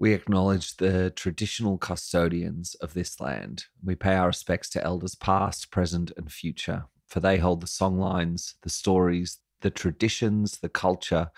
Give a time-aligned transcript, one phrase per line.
[0.00, 3.66] We acknowledge the traditional custodians of this land.
[3.84, 8.54] We pay our respects to elders past, present, and future, for they hold the songlines,
[8.62, 11.30] the stories, the traditions, the culture,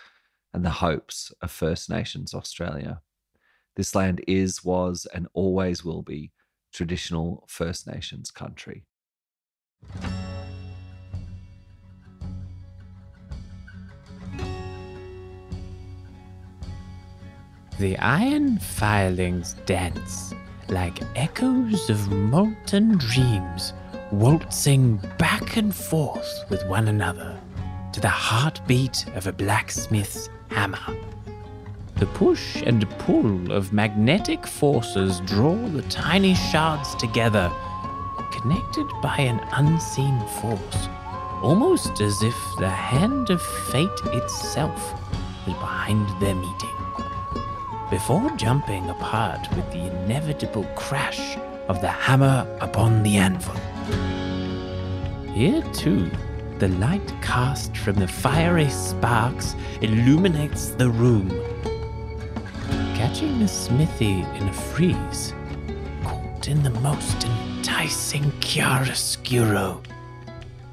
[0.54, 3.00] and the hopes of First Nations Australia.
[3.74, 6.30] This land is, was, and always will be
[6.72, 8.84] traditional First Nations country.
[17.82, 20.32] The iron filings dance
[20.68, 23.72] like echoes of molten dreams,
[24.12, 27.36] waltzing back and forth with one another
[27.92, 30.78] to the heartbeat of a blacksmith's hammer.
[31.96, 37.50] The push and pull of magnetic forces draw the tiny shards together,
[38.30, 40.88] connected by an unseen force,
[41.42, 44.92] almost as if the hand of fate itself
[45.48, 46.81] was behind their meeting.
[47.92, 51.36] Before jumping apart with the inevitable crash
[51.68, 53.54] of the hammer upon the anvil.
[55.34, 56.10] Here, too,
[56.58, 61.28] the light cast from the fiery sparks illuminates the room,
[62.96, 65.34] catching the smithy in a freeze,
[66.02, 69.84] caught in the most enticing chiaroscuro.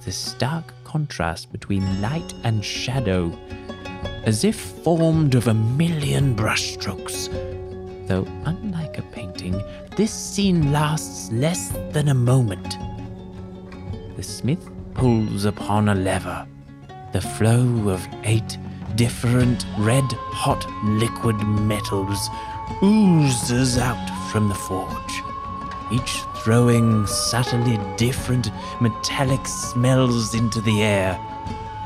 [0.05, 3.37] The stark contrast between light and shadow,
[4.23, 7.29] as if formed of a million brushstrokes.
[8.07, 9.61] Though, unlike a painting,
[9.95, 12.77] this scene lasts less than a moment.
[14.15, 16.47] The smith pulls upon a lever.
[17.13, 18.57] The flow of eight
[18.95, 22.29] different red hot liquid metals
[22.83, 25.23] oozes out from the forge,
[25.91, 28.49] each throwing subtly different
[28.81, 31.19] metallic smells into the air.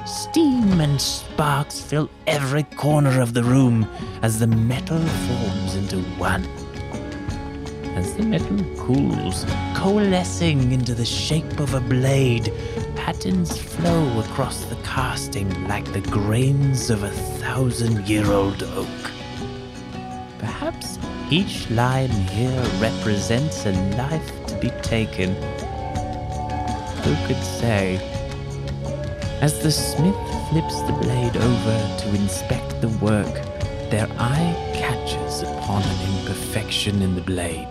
[0.06, 3.88] Steam and sparks fill every corner of the room
[4.22, 6.44] as the metal forms into one.
[7.96, 9.46] As the metal cools,
[9.76, 12.52] coalescing into the shape of a blade,
[12.98, 19.12] patterns flow across the casting like the grains of a thousand year old oak.
[20.38, 25.34] Perhaps each line here represents a life to be taken.
[27.04, 28.23] Who could say?
[29.44, 30.16] As the smith
[30.50, 33.34] flips the blade over to inspect the work,
[33.90, 37.68] their eye catches upon an imperfection in the blade.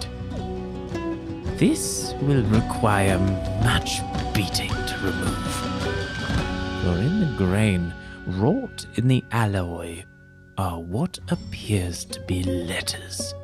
[1.57, 3.19] This will require
[3.65, 4.03] much
[4.35, 5.55] beating to remove.
[6.83, 7.95] For in the grain,
[8.27, 10.05] wrought in the alloy,
[10.59, 13.35] are what appears to be letters.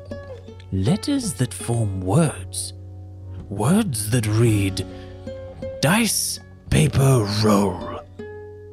[0.71, 2.73] Letters that form words.
[3.49, 4.85] Words that read,
[5.81, 6.39] Dice,
[6.69, 7.88] paper, roll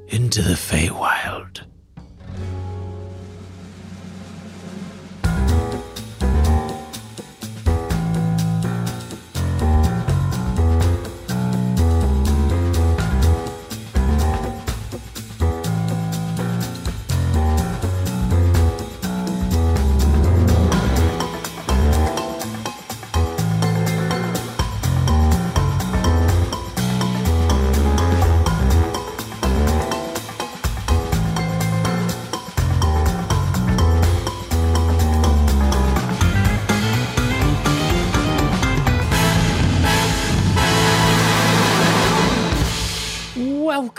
[0.09, 1.65] into the Feywild.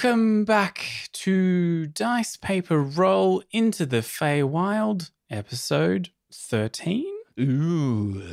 [0.07, 7.03] Welcome back to Dice Paper Roll into the Feywild, episode 13.
[7.41, 8.23] Ooh.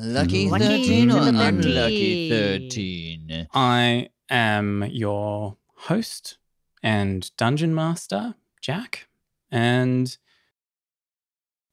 [0.00, 3.28] Lucky Lucky 13 or number unlucky 13.
[3.28, 3.48] 13?
[3.54, 6.36] I am your host
[6.82, 9.08] and dungeon master, Jack.
[9.50, 10.14] And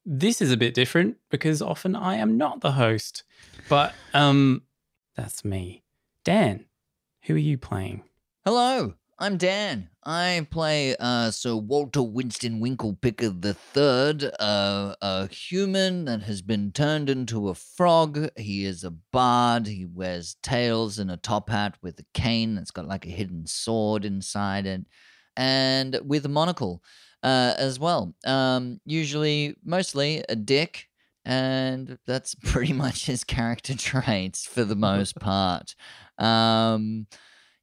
[0.06, 3.26] this is a bit different because often I am not the host.
[3.68, 4.62] But um
[5.18, 5.84] that's me.
[6.24, 6.64] Dan,
[7.24, 8.06] who are you playing?
[8.46, 9.90] Hello, I'm Dan.
[10.04, 17.08] I play uh, Sir Walter Winston Winklepicker III, uh, a human that has been turned
[17.08, 18.30] into a frog.
[18.36, 19.68] He is a bard.
[19.68, 23.46] He wears tails and a top hat with a cane that's got like a hidden
[23.46, 24.88] sword inside it,
[25.38, 26.82] and with a monocle
[27.22, 28.16] uh, as well.
[28.26, 30.88] Um, usually, mostly a dick,
[31.26, 35.76] and that's pretty much his character traits for the most part.
[36.18, 37.06] Um,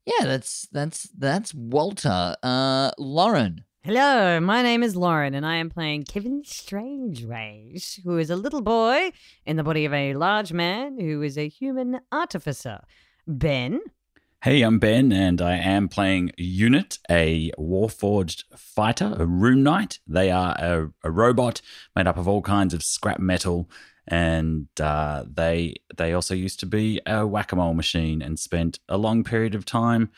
[0.09, 2.35] yeah, that's that's that's Walter.
[2.43, 3.65] Uh, Lauren.
[3.83, 8.63] Hello, my name is Lauren, and I am playing Kevin Strangeways, who is a little
[8.63, 9.13] boy
[9.45, 12.81] in the body of a large man who is a human artificer.
[13.27, 13.81] Ben.
[14.43, 19.99] Hey, I'm Ben, and I am playing Unit, a Warforged fighter, a Rune Knight.
[20.07, 21.61] They are a, a robot
[21.95, 23.69] made up of all kinds of scrap metal,
[24.09, 28.81] and uh, they they also used to be a whack a mole machine and spent
[28.89, 30.11] a long period of time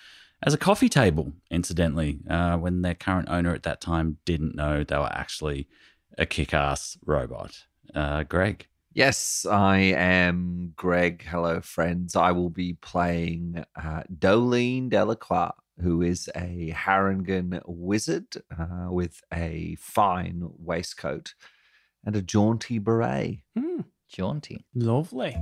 [0.42, 1.32] as a coffee table.
[1.50, 5.68] Incidentally, uh, when their current owner at that time didn't know they were actually
[6.16, 7.64] a kick-ass robot.
[7.94, 8.66] Uh, Greg.
[8.92, 11.24] Yes, I am Greg.
[11.24, 12.16] Hello, friends.
[12.16, 15.50] I will be playing uh, Doelene Delacroix,
[15.80, 18.26] who is a Harengon wizard
[18.56, 21.34] uh, with a fine waistcoat
[22.04, 23.40] and a jaunty beret.
[23.56, 24.64] Hmm, Jaunty.
[24.74, 25.36] lovely.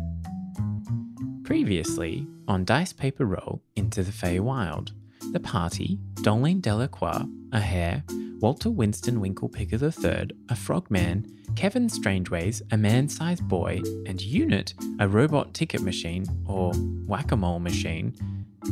[1.44, 4.92] Previously, on Dice Paper Roll Into the Feywild,
[5.32, 8.04] the party, Doelene Delacroix, a hare,
[8.40, 11.26] Walter Winston Winklepicker III, a frogman,
[11.56, 16.72] Kevin Strangeways, a man sized boy, and Unit, a robot ticket machine, or
[17.06, 18.14] whack a mole machine,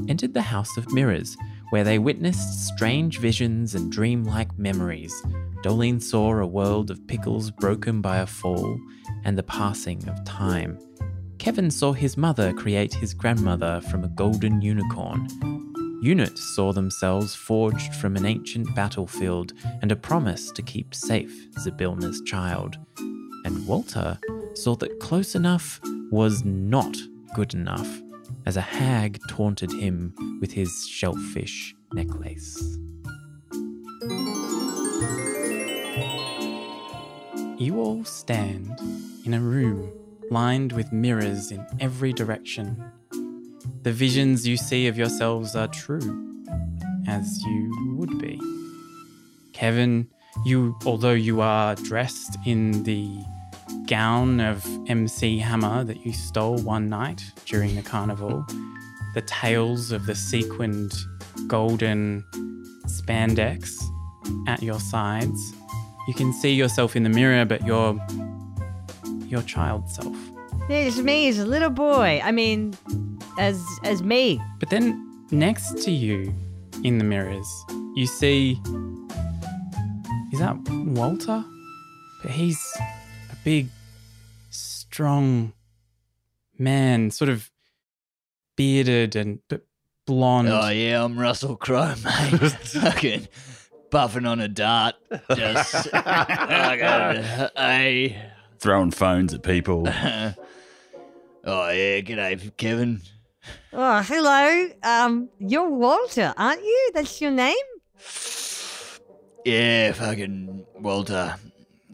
[0.08, 1.36] entered the House of Mirrors,
[1.70, 5.14] where they witnessed strange visions and dreamlike memories.
[5.62, 8.78] Doelene saw a world of pickles broken by a fall
[9.24, 10.78] and the passing of time.
[11.38, 15.28] Kevin saw his mother create his grandmother from a golden unicorn.
[16.02, 19.52] Unit saw themselves forged from an ancient battlefield
[19.82, 22.76] and a promise to keep safe Zybilna's child.
[23.44, 24.18] And Walter
[24.54, 25.80] saw that close enough
[26.10, 26.96] was not
[27.34, 28.00] good enough,
[28.46, 32.78] as a hag taunted him with his shellfish necklace.
[37.58, 38.78] You all stand
[39.24, 39.90] in a room
[40.30, 42.82] lined with mirrors in every direction.
[43.82, 46.44] The visions you see of yourselves are true,
[47.08, 48.40] as you would be.
[49.52, 50.08] Kevin,
[50.44, 53.18] you, although you are dressed in the
[53.86, 58.44] gown of MC Hammer that you stole one night during the carnival,
[59.14, 60.92] the tails of the sequined
[61.46, 62.24] golden
[62.86, 63.82] spandex
[64.46, 65.52] at your sides,
[66.06, 67.98] you can see yourself in the mirror, but you're
[69.26, 70.16] your child self.
[70.68, 72.20] It's me as a little boy.
[72.22, 72.76] I mean,
[73.38, 74.40] as as me.
[74.58, 76.32] But then next to you
[76.82, 77.48] in the mirrors,
[77.94, 78.60] you see
[80.32, 81.44] is that Walter?
[82.22, 82.60] But he's
[83.46, 83.68] big,
[84.50, 85.52] strong
[86.58, 87.48] man, sort of
[88.56, 89.64] bearded and but
[90.04, 90.48] blonde.
[90.48, 92.40] Oh yeah, I'm Russell Crowe, mate.
[92.40, 93.28] Fucking
[93.88, 94.96] buffing on a dart.
[95.32, 97.22] Just fucking,
[97.56, 98.20] hey.
[98.58, 99.86] Throwing phones at people.
[99.86, 100.34] oh
[101.44, 103.00] yeah, g'day, Kevin.
[103.72, 104.70] Oh, hello.
[104.82, 106.90] Um, you're Walter, aren't you?
[106.94, 107.54] That's your name?
[109.44, 111.36] Yeah, fucking Walter.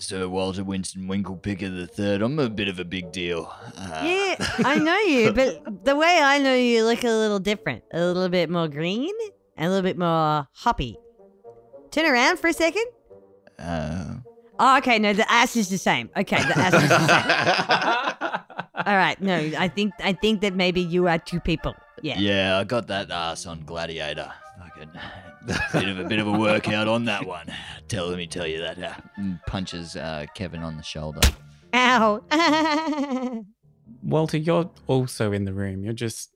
[0.02, 2.22] Sir Walter Winston Winklepicker the third.
[2.22, 3.52] I'm a bit of a big deal.
[3.76, 4.34] Uh, Yeah,
[4.64, 7.84] I know you, but the way I know you, you look a little different.
[7.92, 9.14] A little bit more green
[9.56, 10.96] and a little bit more hoppy.
[11.90, 12.84] Turn around for a second.
[13.58, 14.14] Uh,
[14.58, 14.98] Oh, okay.
[15.00, 16.08] No, the ass is the same.
[16.16, 18.40] Okay, the ass is the same.
[18.86, 19.20] All right.
[19.20, 21.74] No, I think I think that maybe you are two people.
[22.02, 22.18] Yeah.
[22.18, 24.30] yeah, I got that ass on Gladiator.
[24.60, 24.90] Fucking
[25.72, 27.46] bit of a bit of a workout on that one.
[27.88, 28.78] Tell let me tell you that.
[28.78, 28.94] Uh,
[29.46, 31.20] punches uh, Kevin on the shoulder.
[31.74, 32.22] Ow.
[34.02, 35.84] Walter, you're also in the room.
[35.84, 36.34] You're just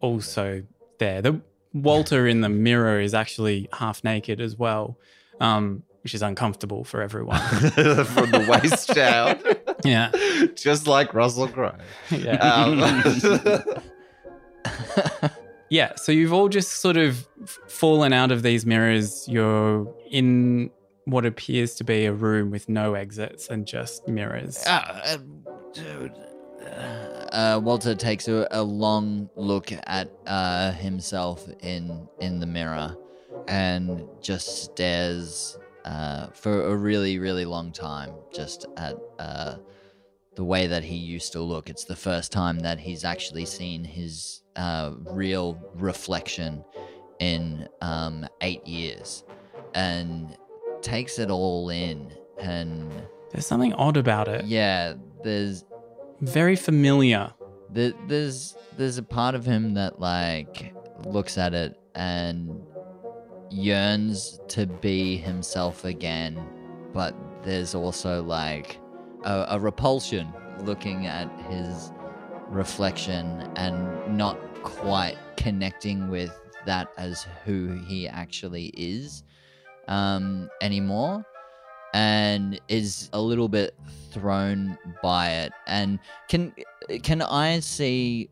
[0.00, 0.62] also
[0.98, 1.22] there.
[1.22, 1.40] The
[1.74, 4.98] Walter in the mirror is actually half naked as well,
[5.40, 7.40] um, which is uncomfortable for everyone.
[7.40, 9.40] From the waist down,
[9.84, 10.10] yeah,
[10.54, 11.76] just like Russell Crowe.
[12.10, 12.36] yeah.
[12.36, 13.82] Um,
[15.72, 17.26] Yeah, so you've all just sort of
[17.66, 19.26] fallen out of these mirrors.
[19.26, 20.70] You're in
[21.06, 24.62] what appears to be a room with no exits and just mirrors.
[24.66, 25.16] Uh,
[25.72, 26.12] dude.
[27.32, 32.94] Uh, Walter takes a, a long look at uh, himself in in the mirror
[33.48, 39.56] and just stares uh, for a really really long time just at uh,
[40.34, 41.70] the way that he used to look.
[41.70, 46.64] It's the first time that he's actually seen his uh, real reflection
[47.18, 49.24] in um, eight years,
[49.74, 50.36] and
[50.82, 52.12] takes it all in.
[52.38, 52.90] And
[53.30, 54.44] There's something odd about it.
[54.46, 55.64] yeah, there's
[56.20, 57.32] Very familiar.
[57.70, 62.60] there, there's there's a part of him that like looks at it and
[63.50, 66.40] yearns to be himself again,
[66.92, 68.78] but there's also like
[69.24, 70.32] a, a repulsion
[70.64, 71.92] looking at his
[72.52, 79.24] reflection and not quite connecting with that as who he actually is
[79.88, 81.24] um, anymore.
[81.94, 83.74] And is a little bit
[84.12, 85.52] thrown by it.
[85.66, 86.54] And can
[87.02, 88.30] can i see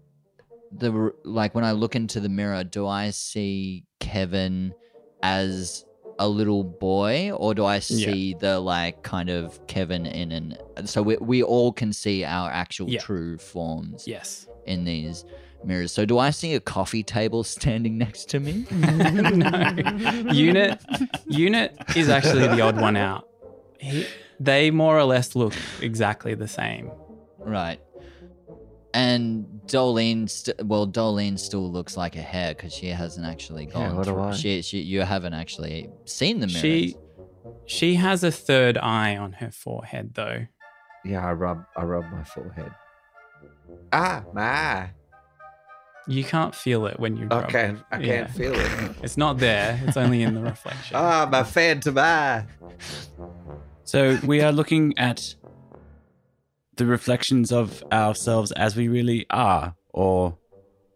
[0.72, 4.74] the like when I look into the mirror, do I see Kevin
[5.22, 5.84] as
[6.20, 10.56] a little boy, or do I see the like kind of Kevin in an?
[10.86, 13.00] So we we all can see our actual Yeah.
[13.00, 14.46] true forms Yes.
[14.66, 15.24] in these
[15.64, 15.92] mirrors.
[15.92, 18.66] So do I see a coffee table standing next to me?
[18.70, 19.58] no.
[20.32, 20.78] Unit
[21.26, 23.26] Unit is actually the odd one out.
[23.78, 24.06] He,
[24.38, 26.90] they more or less look exactly the same.
[27.38, 27.80] Right.
[28.92, 33.82] And Doelene, st- well, Doelene still looks like a hair because she hasn't actually gone.
[33.82, 33.96] Yeah, gone.
[33.96, 34.32] what do through- I?
[34.32, 36.60] She, she, you haven't actually seen the mirrors.
[36.60, 36.96] She
[37.66, 40.46] she has a third eye on her forehead though.
[41.04, 42.72] Yeah, I rub I rub my forehead.
[43.92, 44.90] Ah, my.
[46.08, 48.26] You can't feel it when you I can't I can't Yeah.
[48.28, 48.70] feel it.
[49.02, 49.80] It's not there.
[49.86, 50.96] It's only in the reflection.
[50.96, 52.44] Ah, my phantom eye.
[53.84, 55.34] So we are looking at
[56.80, 60.36] the reflections of ourselves as we really are, or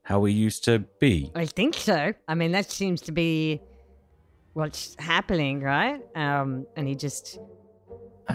[0.02, 1.30] how we used to be.
[1.34, 2.12] I think so.
[2.26, 3.60] I mean, that seems to be
[4.54, 6.00] what's happening, right?
[6.16, 7.38] Um, and he just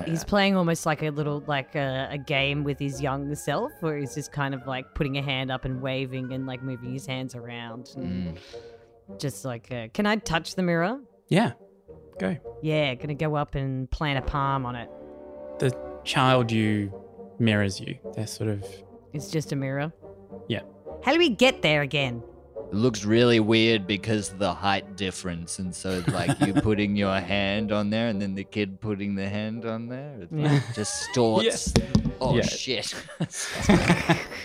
[0.05, 3.97] he's playing almost like a little like a, a game with his young self, where
[3.97, 7.05] he's just kind of like putting a hand up and waving and like moving his
[7.07, 9.19] hands around, and Mm.
[9.19, 10.99] just like, uh, can I touch the mirror?
[11.29, 11.53] yeah.
[12.19, 12.35] Go.
[12.61, 14.89] Yeah, gonna go up and plant a palm on it.
[15.59, 15.71] The
[16.03, 16.91] child you
[17.39, 17.97] mirrors you.
[18.15, 18.65] They're sort of
[19.13, 19.91] It's just a mirror.
[20.47, 20.61] Yeah.
[21.03, 22.21] How do we get there again?
[22.71, 27.19] It looks really weird because of the height difference, and so like you putting your
[27.19, 30.19] hand on there, and then the kid putting the hand on there.
[30.21, 30.59] It Yeah.
[30.75, 31.73] just distorts.
[32.21, 32.43] Oh Yeah.
[32.43, 32.93] shit!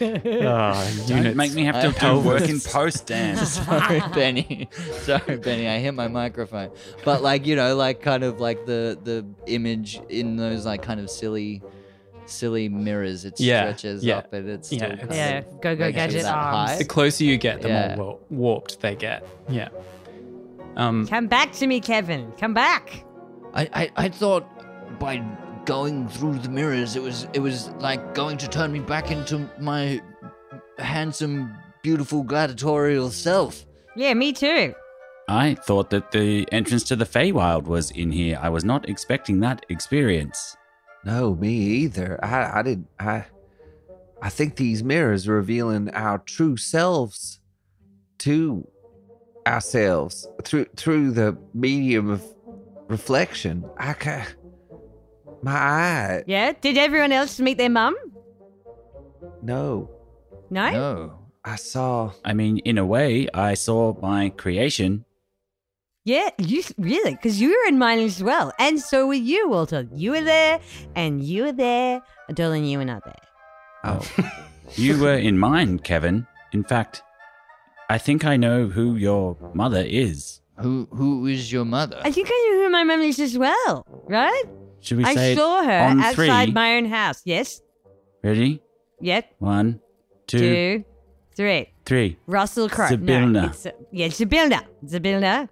[0.01, 3.37] oh, Don't make me have to I- do work in post, Dan.
[3.47, 4.69] Sorry, Benny.
[5.03, 5.69] Sorry, Benny.
[5.69, 6.71] I hit my microphone.
[7.05, 11.01] But like you know, like kind of like the the image in those like kind
[11.01, 11.63] of silly,
[12.27, 13.25] silly mirrors.
[13.25, 15.89] It Yeah, stretches yeah, up, and it's yeah, still it's- kind yeah, go go makes
[15.91, 16.71] it gadget that arms.
[16.71, 16.79] high.
[16.79, 17.97] The closer you get, the Yeah.
[17.97, 19.27] more wa- warped they get.
[19.49, 19.69] Yeah.
[20.77, 21.07] Um.
[21.07, 22.33] Come back to me, Kevin.
[22.39, 23.05] Come back.
[23.55, 24.45] I, I I thought
[24.99, 25.23] by
[25.65, 29.49] going through the mirrors, it was it was like going to turn me back into
[29.61, 30.01] my
[30.79, 33.65] handsome, beautiful gladiatorial self.
[33.97, 34.75] Yeah, me too.
[35.29, 38.39] I thought that the entrance to the Feywild was in here.
[38.43, 40.57] I was not expecting that experience.
[41.05, 42.19] No, me either.
[42.23, 43.25] I I didn't I
[44.23, 47.41] I think these mirrors are revealing our true selves
[48.19, 48.67] to
[49.47, 52.23] ourselves through through the medium of
[52.89, 53.65] reflection.
[53.77, 54.27] I ca
[55.43, 56.25] my eye.
[56.27, 56.53] Yeah.
[56.59, 57.95] Did everyone else meet their mum?
[59.43, 59.91] No.
[60.49, 60.71] No.
[60.71, 61.19] No.
[61.45, 65.05] I saw I mean, in a way, I saw my creation.
[66.05, 69.89] Yeah, you really, because you were in mine as well, and so were you, Walter.
[69.95, 70.61] You were there,
[70.95, 72.03] and you were there.
[72.35, 73.15] Darling, you were not there.
[73.85, 74.01] Oh.
[74.19, 74.31] oh
[74.77, 76.27] You were in mine, Kevin.
[76.53, 77.03] In fact,
[77.89, 80.41] I think I know who your mother is.
[80.61, 82.01] Who who is your mother?
[82.03, 84.45] I think I know who my mum is as well, right?
[84.81, 86.53] Should we I say saw her on outside three?
[86.53, 87.23] my own house.
[87.25, 87.63] Yes.
[88.23, 88.61] ready?
[89.01, 89.35] Yep.
[89.39, 89.81] One,
[90.27, 90.85] two, Two,
[91.35, 91.73] three.
[91.85, 92.19] three.
[92.27, 92.89] Russell Crowe.
[92.89, 93.33] Zybilna.
[93.33, 94.61] No, it's, yeah, Zybilna.
[94.85, 95.49] Zybilna.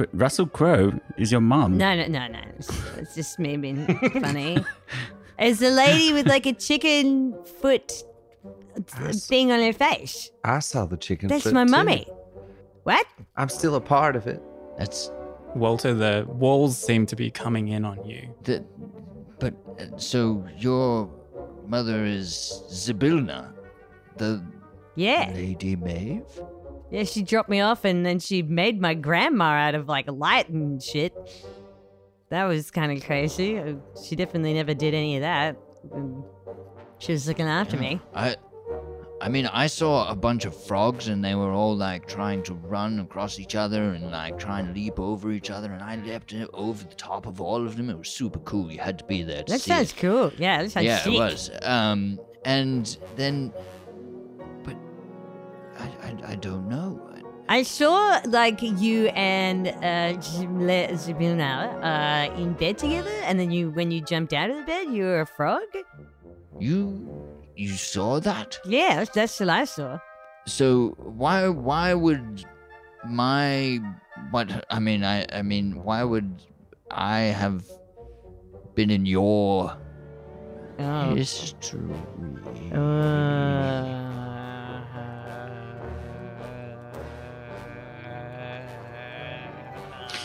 [0.00, 1.76] R- Russell Crowe is your mum.
[1.78, 2.40] No, no, no, no.
[2.58, 3.86] It's, it's just me being
[4.20, 4.64] funny.
[5.38, 7.92] It's a lady with like a chicken foot
[9.00, 9.26] Yes.
[9.26, 10.30] thing on her face.
[10.44, 11.28] I saw the chicken.
[11.28, 11.70] That's foot my too.
[11.70, 12.06] mummy.
[12.84, 13.06] What?
[13.36, 14.42] I'm still a part of it.
[14.78, 15.10] That's
[15.54, 18.28] Walter, the walls seem to be coming in on you.
[18.44, 18.64] the.
[19.38, 21.10] But uh, so your
[21.66, 23.52] mother is Zybilna,
[24.16, 24.42] the
[24.94, 25.30] Yeah.
[25.34, 26.22] Lady Maeve.
[26.90, 30.48] Yeah, she dropped me off and then she made my grandma out of like light
[30.48, 31.12] and shit.
[32.30, 33.58] That was kind of crazy.
[33.58, 33.74] Uh,
[34.04, 35.56] She definitely never did any of that.
[35.92, 36.24] Um,
[36.98, 38.00] She was looking after me.
[38.14, 38.36] I
[39.18, 42.54] I mean, I saw a bunch of frogs and they were all like trying to
[42.54, 46.34] run across each other and like trying to leap over each other and I leapt
[46.52, 47.88] over the top of all of them.
[47.88, 48.70] It was super cool.
[48.70, 49.96] You had to be there to That see sounds it.
[49.96, 50.32] cool.
[50.36, 51.50] Yeah, that sounds yeah, it was.
[51.62, 53.52] Um, and then,
[55.78, 57.00] I, I, I don't know.
[57.48, 60.90] I saw like you and uh, Jimle-
[61.82, 65.04] uh, in bed together, and then you, when you jumped out of the bed, you
[65.04, 65.62] were a frog.
[66.58, 67.06] You,
[67.54, 68.58] you saw that?
[68.64, 69.98] Yeah, that's, that's what I saw.
[70.46, 72.44] So why, why would
[73.08, 73.78] my,
[74.30, 74.66] what?
[74.70, 76.42] I mean, I, I mean, why would
[76.90, 77.64] I have
[78.74, 79.76] been in your
[80.78, 81.14] Oh.
[81.14, 81.80] history?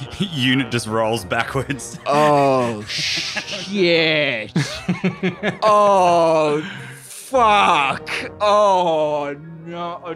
[0.19, 1.99] Unit just rolls backwards.
[2.05, 4.51] Oh shit!
[5.63, 6.61] oh
[7.03, 8.09] fuck!
[8.39, 10.15] Oh no, uh,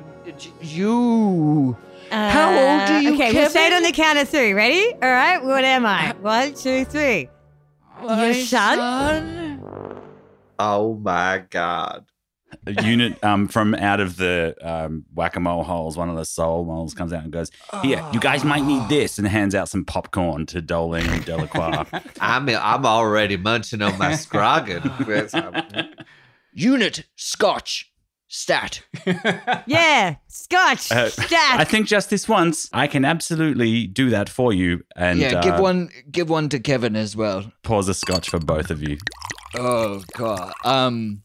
[0.61, 1.77] you.
[2.11, 4.53] How old are you, Uh, Okay, we'll say it on the count of three.
[4.53, 4.93] Ready?
[4.93, 5.43] All right.
[5.43, 6.13] What am I?
[6.21, 7.29] One, two, three.
[8.03, 8.77] My son?
[8.77, 10.01] son?
[10.59, 12.05] Oh my god.
[12.65, 16.25] A unit um, from out of the um, whack a mole holes, one of the
[16.25, 19.69] soul moles comes out and goes, Here, you guys might need this, and hands out
[19.69, 21.85] some popcorn to Doling and Delacroix.
[22.19, 24.83] I'm I'm already munching on my scroggin.
[26.53, 27.91] Unit Scotch
[28.27, 28.81] stat.
[29.67, 30.91] Yeah, Scotch.
[30.91, 31.59] Uh, Stat.
[31.59, 34.83] I think just this once, I can absolutely do that for you.
[34.95, 35.89] And yeah, give uh, one.
[36.11, 37.51] Give one to Kevin as well.
[37.63, 38.97] Pause a scotch for both of you.
[39.55, 40.53] Oh god.
[40.63, 41.23] Um.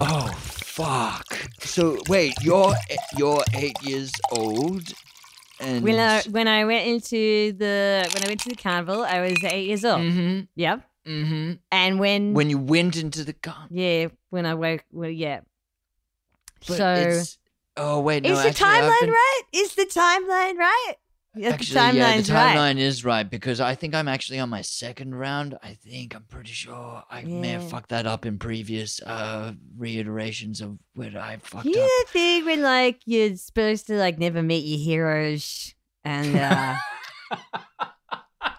[0.00, 1.26] Oh fuck.
[1.60, 2.74] So wait, you're
[3.16, 4.92] you're eight years old,
[5.60, 9.20] and when I when I went into the when I went to the carnival, I
[9.20, 10.00] was eight years old.
[10.00, 10.40] Mm-hmm.
[10.56, 10.82] Yep.
[11.06, 11.52] Mm-hmm.
[11.72, 15.40] And when, When you went into the carnival, yeah, when I woke, well, yeah.
[16.68, 17.38] But so it's,
[17.76, 18.30] oh wait, no.
[18.32, 19.42] is the actually, timeline been- right?
[19.52, 20.94] Is the timeline right?
[21.36, 22.56] Yeah, Actually, the yeah, the timeline's right.
[22.56, 25.56] timeline is right because I think I'm actually on my second round.
[25.62, 30.60] I think I'm pretty sure I may have fucked that up in previous uh reiterations
[30.60, 31.88] of where I fucked You up.
[31.88, 35.72] the thing when like you're supposed to like never meet your heroes
[36.04, 36.76] and uh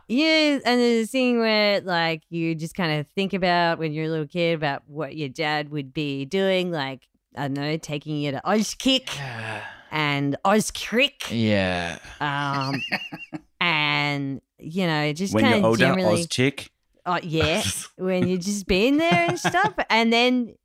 [0.07, 4.05] Yeah, and there's a thing where like you just kind of think about when you're
[4.05, 8.17] a little kid about what your dad would be doing, like I don't know, taking
[8.17, 9.61] you to Auskick Yeah.
[9.91, 11.99] And Ozcrick, Yeah.
[12.19, 12.81] um,
[13.59, 16.71] and you know, just when you're older, generally, Oz chick.
[17.05, 17.61] oh yeah,
[17.97, 20.55] when you're just being there and stuff, and then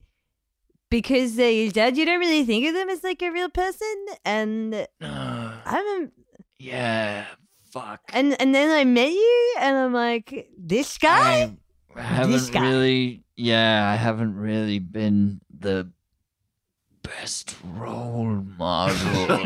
[0.90, 4.06] because they're your dad, you don't really think of them as like a real person,
[4.24, 6.12] and I haven't,
[6.58, 7.26] yeah.
[7.72, 8.00] Fuck.
[8.14, 11.52] and and then I met you, and I'm like, this guy.
[11.94, 12.60] I haven't guy.
[12.60, 15.90] really, yeah, I haven't really been the
[17.08, 19.26] best role model,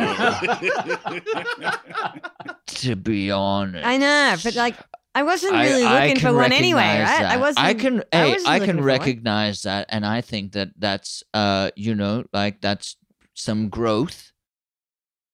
[2.67, 3.87] to be honest.
[3.87, 4.77] I know, but like,
[5.15, 7.33] I wasn't really I looking can for one anyway, recognize right?
[7.33, 7.67] I wasn't.
[7.67, 8.03] I can.
[8.13, 8.85] Hey, wasn't I, can for one.
[8.85, 12.97] recognize that, and I think that that's, uh, you know, like that's
[13.35, 14.33] some growth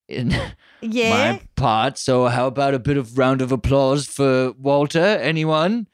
[0.09, 0.35] in
[0.81, 1.33] Yeah.
[1.33, 1.99] my part.
[1.99, 5.01] So, how about a bit of round of applause for Walter?
[5.01, 5.89] Anyone?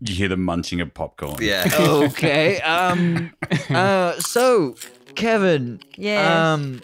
[0.00, 1.36] You hear the munching of popcorn.
[1.40, 1.68] Yeah.
[1.78, 2.60] okay.
[2.62, 3.32] Um.
[3.68, 4.18] Uh.
[4.20, 4.74] So,
[5.16, 5.80] Kevin.
[5.96, 6.52] yeah.
[6.52, 6.82] Um.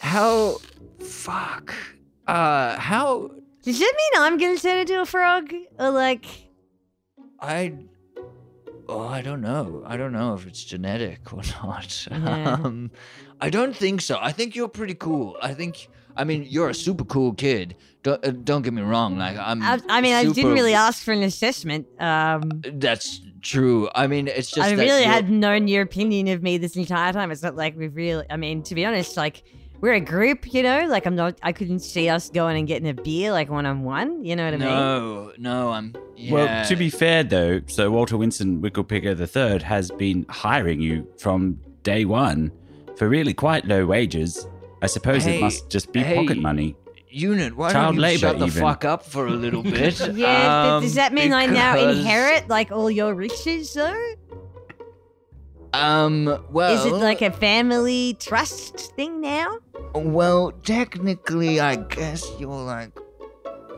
[0.00, 0.58] How?
[1.00, 1.74] Fuck.
[2.26, 2.76] Uh.
[2.76, 3.30] How?
[3.62, 6.24] Does that mean I'm gonna turn into a frog, or like?
[7.40, 7.74] I.
[8.88, 9.82] Oh, I don't know.
[9.84, 12.06] I don't know if it's genetic or not.
[12.10, 12.52] Yeah.
[12.62, 12.90] Um,
[13.40, 14.18] I don't think so.
[14.20, 15.36] I think you're pretty cool.
[15.42, 15.88] I think.
[16.18, 17.76] I mean, you're a super cool kid.
[18.02, 19.18] Don't, uh, don't get me wrong.
[19.18, 19.62] Like I'm.
[19.62, 21.86] I, I mean, I didn't really ask for an assessment.
[22.00, 23.88] Um, That's true.
[23.94, 24.66] I mean, it's just.
[24.66, 27.30] I really had known your opinion of me this entire time.
[27.30, 28.26] It's not like we've really.
[28.30, 29.42] I mean, to be honest, like
[29.80, 30.86] we're a group, you know.
[30.86, 31.38] Like I'm not.
[31.42, 34.24] I couldn't see us going and getting a beer like one on one.
[34.24, 34.68] You know what I mean?
[34.68, 35.70] No, no.
[35.70, 35.94] I'm.
[36.16, 36.32] Yeah.
[36.32, 41.58] Well, to be fair though, so Walter Winston Winklepicker III has been hiring you from
[41.82, 42.50] day one
[42.96, 44.46] for really quite low wages.
[44.82, 46.76] I suppose Hey, it must just be hey, pocket money.
[47.08, 48.62] Unit, why child don't you labor shut the even.
[48.62, 49.98] fuck up for a little bit?
[50.14, 54.14] Yeah, but does Um, that mean I now inherit like all your riches though?
[55.72, 56.42] Um.
[56.50, 59.58] Well, Is it like a family trust thing now?
[59.94, 62.98] Well, technically, I guess you're like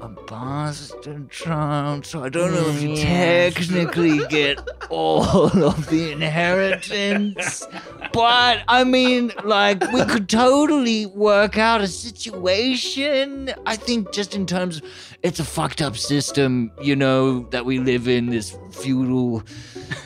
[0.00, 7.66] a bastard Trump, so I don't know if you technically get all of the inheritance.
[8.12, 13.52] But I mean, like, we could totally work out a situation.
[13.66, 14.82] I think just in terms,
[15.22, 19.42] it's a fucked up system, you know, that we live in this feudal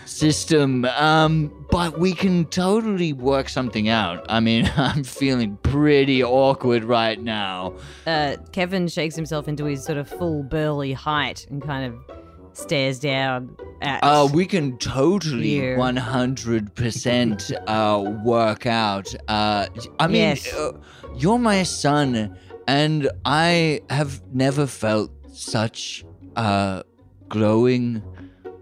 [0.07, 0.85] system.
[0.85, 4.25] Um, but we can totally work something out.
[4.29, 7.75] I mean, I'm feeling pretty awkward right now.
[8.07, 12.17] Uh, Kevin shakes himself into his sort of full burly height and kind of
[12.53, 14.01] stares down at.
[14.05, 15.77] Uh, we can totally You.
[15.77, 19.15] 100% uh, work out.
[19.27, 19.67] Uh,
[19.99, 20.53] I mean, Yes.
[20.53, 20.73] uh,
[21.17, 22.37] you're my son,
[22.69, 26.05] and I have never felt such
[26.37, 26.83] uh,
[27.31, 28.03] glowing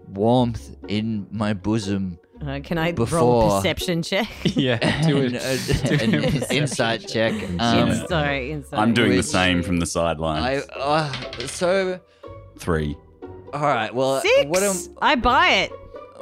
[0.07, 2.17] warmth in my bosom.
[2.45, 4.27] Uh, can I roll a perception check?
[4.43, 5.07] yeah.
[5.07, 5.91] Do and, it.
[5.91, 7.33] uh, an insight check.
[7.59, 8.79] Um, Ins- sorry, inside.
[8.79, 10.63] I'm doing the same from the I, sidelines.
[10.75, 11.13] uh,
[11.47, 11.99] so,
[12.57, 12.97] Three.
[13.53, 13.93] all right.
[13.93, 14.45] Well, Six.
[14.47, 15.71] what am I buy it.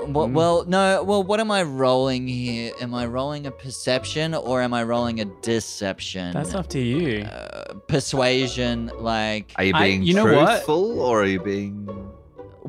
[0.08, 1.04] Well, well, no.
[1.04, 2.72] Well, what am I rolling here?
[2.80, 6.34] Am I rolling a perception or am I rolling a deception?
[6.34, 7.24] That's up to you.
[7.24, 8.92] uh, persuasion.
[8.98, 10.48] Like, Are you I- being you know what?
[10.52, 11.90] truthful or are you being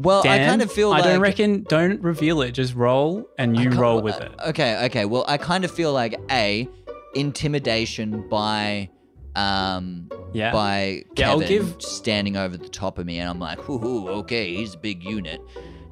[0.01, 1.03] Well, I kind of feel like.
[1.03, 1.63] I like don't reckon.
[1.65, 2.53] Don't reveal it.
[2.53, 4.33] Just roll, and you roll with uh, it.
[4.49, 5.05] Okay, okay.
[5.05, 6.69] Well, I kind of feel like a
[7.15, 8.91] intimidation by
[9.37, 10.53] um Yeah.
[10.53, 14.09] by Yeah, I'll Kevin give- standing over the top of me, and I'm like, "Whoo,
[14.21, 15.41] okay, he's a big unit."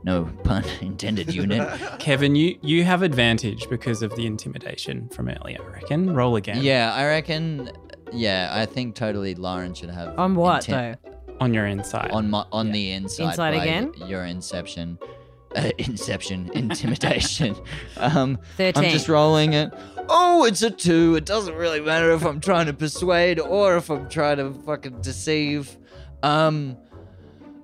[0.05, 1.69] No pun intended, unit.
[1.99, 5.59] Kevin, you you have advantage because of the intimidation from earlier.
[5.63, 6.15] I reckon.
[6.15, 6.63] Roll again.
[6.63, 7.71] yeah, I reckon.
[8.13, 9.35] Yeah, I think totally.
[9.35, 11.18] Lauren should have On what intim- though?
[11.41, 12.11] On your inside.
[12.11, 12.73] On my on Yeah.
[12.73, 13.25] the inside.
[13.31, 13.93] Inside by again?
[14.07, 14.99] Your inception.
[15.55, 17.57] Uh, inception, intimidation.
[17.97, 18.85] um, Thirteen.
[18.85, 19.73] I'm just rolling it.
[20.09, 21.15] Oh, it's a two.
[21.17, 25.01] It doesn't really matter if I'm trying to persuade or if I'm trying to fucking
[25.01, 25.77] deceive.
[26.23, 26.77] Um,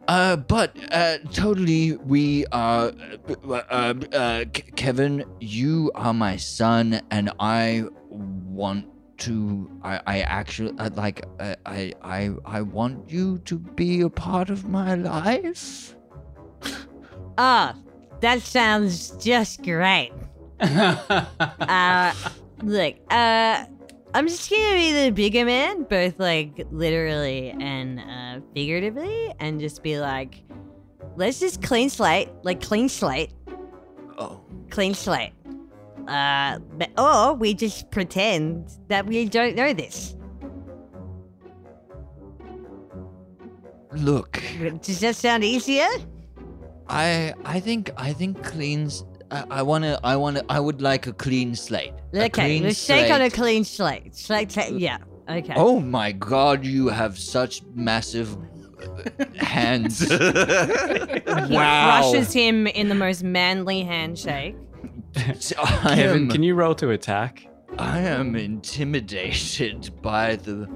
[0.08, 2.92] uh, but uh, totally, we are.
[3.48, 4.44] Uh, uh, uh,
[4.76, 8.86] Kevin, you are my son, and I want
[9.18, 9.70] to.
[9.82, 11.24] I, I actually uh, like.
[11.38, 15.96] Uh, I, I, I want you to be a part of my life.
[17.36, 17.74] Ah,
[18.20, 20.12] that sounds just great.
[20.60, 22.14] uh,
[22.62, 23.64] look, uh,
[24.14, 29.82] I'm just gonna be the bigger man, both like literally and uh, figuratively, and just
[29.82, 30.44] be like,
[31.16, 33.32] let's just clean slate, like clean slate,
[34.18, 35.32] Oh, clean slate.
[36.08, 36.58] Uh,
[36.98, 40.16] or we just pretend that we don't know this.
[43.96, 44.42] look.
[44.82, 45.88] Does that sound easier?
[46.88, 49.04] I I think I think cleans.
[49.30, 51.94] I, I wanna I wanna I would like a clean slate.
[52.14, 54.14] Okay, clean let's take on a clean slate.
[54.14, 54.98] Slate, slate yeah.
[55.28, 55.54] Okay.
[55.56, 56.66] Oh my God!
[56.66, 60.00] You have such massive uh, hands.
[61.44, 62.00] He wow.
[62.00, 64.56] crushes him in the most manly handshake.
[65.58, 67.46] I Kevin, am, can you roll to attack?
[67.78, 70.68] I am intimidated by the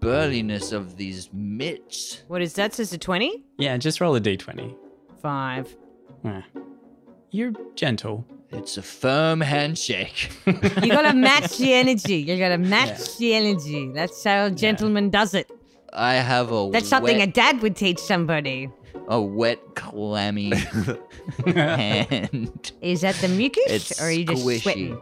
[0.00, 2.22] burliness of these mitts.
[2.28, 2.74] What is that?
[2.74, 3.44] Says a 20?
[3.58, 4.76] Yeah, just roll a d20.
[5.22, 5.74] Five.
[6.24, 6.42] Yeah.
[7.30, 8.26] You're gentle.
[8.50, 10.30] It's a firm handshake.
[10.46, 12.16] You gotta match the energy.
[12.16, 13.90] You gotta match the energy.
[13.92, 15.50] That's how a gentleman does it.
[15.92, 18.68] I have a That's something a dad would teach somebody.
[19.08, 20.52] A wet, clammy
[21.46, 22.72] hand.
[22.80, 23.64] Is that the mucus?
[23.68, 24.62] It's or are you just squishy.
[24.62, 25.00] sweating?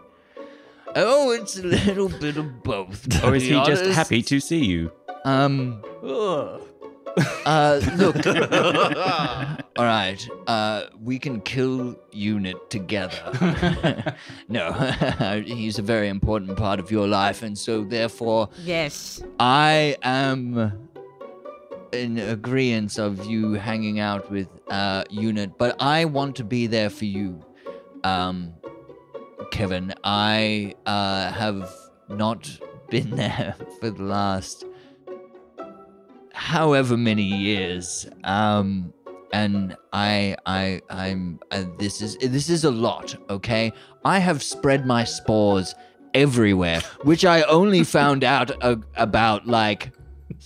[0.94, 3.08] Oh, it's a little bit of both.
[3.08, 3.96] to Or is be he just honest.
[3.96, 4.92] happy to see you?
[5.24, 5.82] Um.
[6.04, 8.16] Uh, look.
[9.78, 10.28] All right.
[10.46, 14.14] Uh, we can kill Unit together.
[14.48, 14.72] no,
[15.46, 19.22] he's a very important part of your life, and so therefore, Yes.
[19.40, 20.88] I am
[21.92, 26.90] in agreement of you hanging out with uh, Unit, but I want to be there
[26.90, 27.44] for you,
[28.04, 28.54] um,
[29.50, 29.92] Kevin.
[30.02, 31.70] I uh, have
[32.08, 32.50] not
[32.90, 34.64] been there for the last
[36.32, 38.92] however many years, um,
[39.32, 41.40] and I, I, I'm.
[41.50, 43.14] Uh, this is this is a lot.
[43.30, 43.72] Okay,
[44.04, 45.74] I have spread my spores
[46.14, 48.50] everywhere, which I only found out
[48.96, 49.92] about like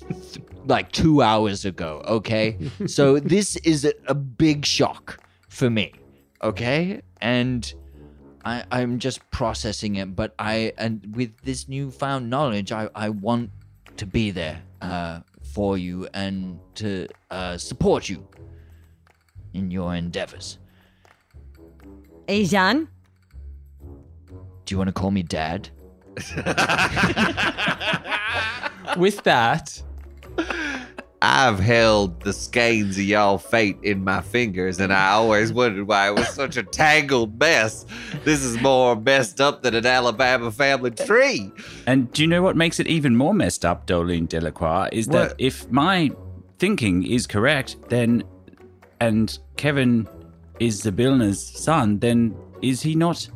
[0.66, 2.02] like two hours ago.
[2.06, 5.92] Okay, so this is a, a big shock for me.
[6.42, 7.72] Okay, and
[8.44, 10.14] I I'm just processing it.
[10.14, 13.50] But I and with this newfound knowledge, I I want
[13.96, 18.26] to be there uh, for you and to uh, support you
[19.54, 20.58] in your endeavors.
[22.28, 22.88] Ajan?
[24.64, 25.70] Do you want to call me Dad?
[28.96, 29.82] With that,
[31.22, 36.08] I've held the skeins of y'all fate in my fingers, and I always wondered why
[36.10, 37.86] it was such a tangled mess.
[38.24, 41.50] This is more messed up than an Alabama family tree.
[41.86, 44.88] And do you know what makes it even more messed up, Doelene Delacroix?
[44.92, 45.34] Is that What?
[45.38, 46.10] if my
[46.58, 48.22] thinking is correct, then
[49.00, 50.08] and Kevin
[50.60, 53.28] is Zybilna's son, then is he not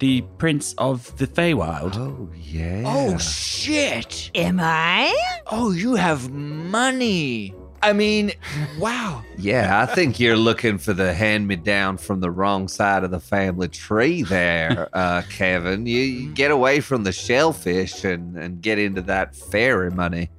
[0.00, 1.96] the prince of the Feywild?
[1.96, 2.82] Oh yeah.
[2.84, 4.30] Oh shit!
[4.34, 5.14] Am I?
[5.46, 7.54] Oh, you have money.
[7.82, 8.32] I mean,
[8.78, 9.22] wow.
[9.38, 13.10] Yeah, I think you're looking for the hand me down from the wrong side of
[13.10, 15.86] the family tree there, uh, Kevin.
[15.86, 20.30] You, you get away from the shellfish and, and get into that fairy money.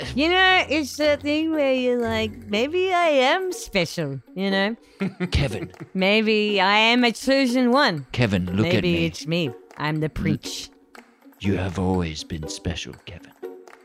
[0.14, 4.76] You know, it's that thing where you're like, maybe I am special, you know?
[5.30, 8.06] Kevin, Maybe I am a chosen one.
[8.12, 8.92] Kevin, look maybe at me.
[8.92, 9.50] Maybe it's me.
[9.78, 10.70] I'm the preach.
[11.40, 13.32] You have always been special, Kevin.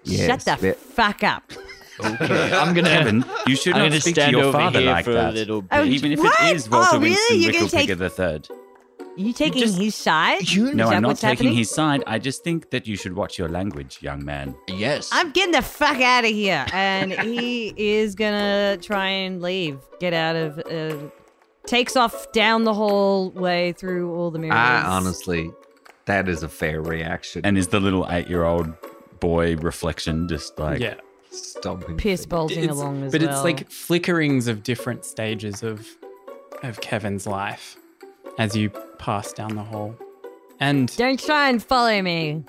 [0.05, 1.51] Shut the bit- fuck up.
[1.99, 2.89] Okay, I'm gonna.
[2.89, 5.13] Kevin, you should I'm not gonna speak to stand your over father here like for
[5.13, 5.31] that.
[5.31, 5.69] a little oh, bit.
[5.79, 6.39] Oh, Even if what?
[6.41, 7.09] it is Walter Oh, really?
[7.09, 8.47] Winston You're gonna Winklepicker take- the third.
[9.17, 10.47] You taking just- his side?
[10.49, 11.53] You No, I'm not taking happening?
[11.55, 12.03] his side.
[12.07, 14.55] I just think that you should watch your language, young man.
[14.67, 15.09] Yes.
[15.11, 16.65] I'm getting the fuck out of here.
[16.71, 19.79] And he is gonna try and leave.
[19.99, 20.59] Get out of.
[20.59, 21.09] Uh,
[21.65, 24.55] takes off down the hallway through all the mirrors.
[24.55, 25.51] I honestly,
[26.05, 27.41] that is a fair reaction.
[27.43, 28.71] And is the little eight-year-old
[29.19, 30.93] boy reflection just like yeah.
[31.31, 31.97] stomping.
[31.97, 32.29] piss feet.
[32.29, 33.29] bulging It's- along as but well.
[33.29, 35.87] But it's like flickerings of different stages of
[36.63, 37.75] of Kevin's life
[38.37, 38.69] as you
[38.99, 39.95] pass down the hall.
[40.59, 42.43] And Don't try and follow me.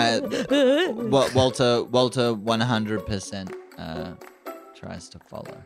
[0.00, 4.12] Wa- Walter, Walter, one hundred percent uh,
[4.74, 5.56] tries to follow.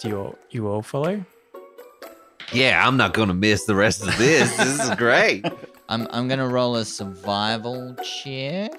[0.00, 1.24] do you all, you all follow?
[2.52, 4.56] Yeah, I'm not going to miss the rest of this.
[4.56, 5.44] this is great.
[5.90, 8.72] I'm, I'm gonna roll a survival check.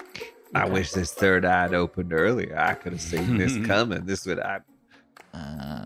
[0.54, 2.56] I wish this third eye had opened earlier.
[2.58, 4.06] I could have seen this coming.
[4.06, 4.60] This would I.
[5.34, 5.79] Uh,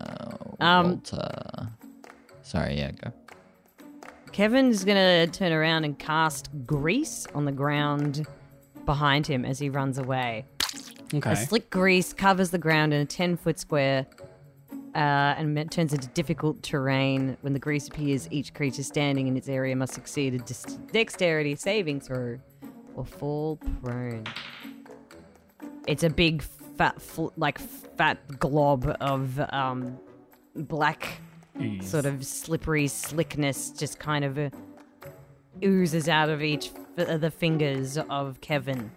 [0.59, 1.69] Um, Walter.
[2.41, 3.11] Sorry, yeah, go.
[4.31, 8.27] Kevin's gonna turn around and cast grease on the ground
[8.85, 10.45] behind him as he runs away.
[11.13, 11.31] Okay.
[11.31, 14.05] A slick grease covers the ground in a 10 foot square
[14.95, 17.35] uh, and it turns into difficult terrain.
[17.41, 21.55] When the grease appears, each creature standing in its area must succeed a dis- dexterity
[21.57, 22.39] saving throw
[22.95, 24.23] or fall prone.
[25.85, 26.41] It's a big,
[26.77, 29.99] fat, fl- like fat glob of um,
[30.55, 31.19] black,
[31.81, 34.49] sort of slippery slickness, just kind of uh,
[35.63, 38.91] oozes out of each f- of the fingers of Kevin.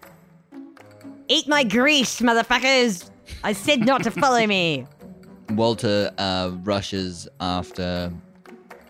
[1.27, 3.09] Eat my grease, motherfuckers!
[3.43, 4.87] I said not to follow me.
[5.51, 8.11] Walter uh, rushes after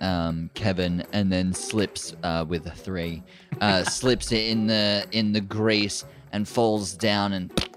[0.01, 3.23] um, Kevin and then slips uh, with a three,
[3.61, 7.68] uh, slips it in the in the grease and falls down and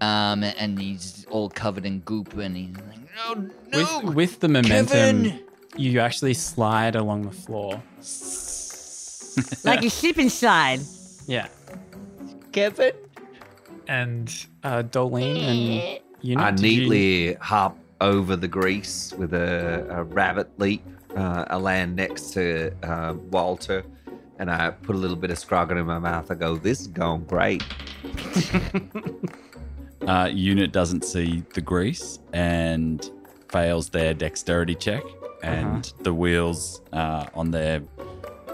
[0.00, 4.48] um, and he's all covered in goop and he's like, no, no, with, with the
[4.48, 5.40] momentum, Kevin!
[5.76, 7.82] you actually slide along the floor.
[9.64, 10.80] Like a ship inside.
[11.26, 11.48] Yeah.
[12.52, 12.92] Kevin.
[13.86, 16.44] And uh, Doelene and Unit.
[16.44, 20.84] I did you- neatly hop over the grease with a, a rabbit leap.
[21.16, 23.82] Uh, I land next to uh, Walter,
[24.38, 26.30] and I put a little bit of scroggin in my mouth.
[26.30, 27.64] I go, "This is going great."
[30.06, 33.10] uh, unit doesn't see the grease and
[33.50, 35.02] fails their dexterity check,
[35.42, 37.82] and the wheels uh, on their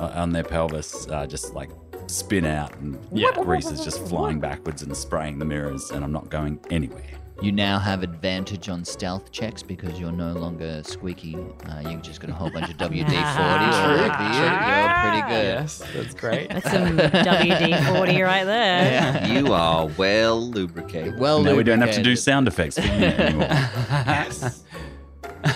[0.01, 1.71] uh, on their pelvis uh, just like
[2.07, 3.31] spin out, and Yeah.
[3.43, 7.03] grease is just flying backwards and spraying the mirrors, and I'm not going anywhere.
[7.43, 11.37] You now have advantage on stealth checks because you're no longer squeaky.
[11.69, 14.41] Uh, you just got a whole bunch of WD 40 all True, over you.
[14.41, 15.45] You're pretty good.
[15.45, 16.49] Yes, that's great.
[16.51, 19.27] That's some WD 40 right there.
[19.35, 21.19] You are well lubricated.
[21.19, 23.49] Well, now we don't have to do sound effects for unit anymore.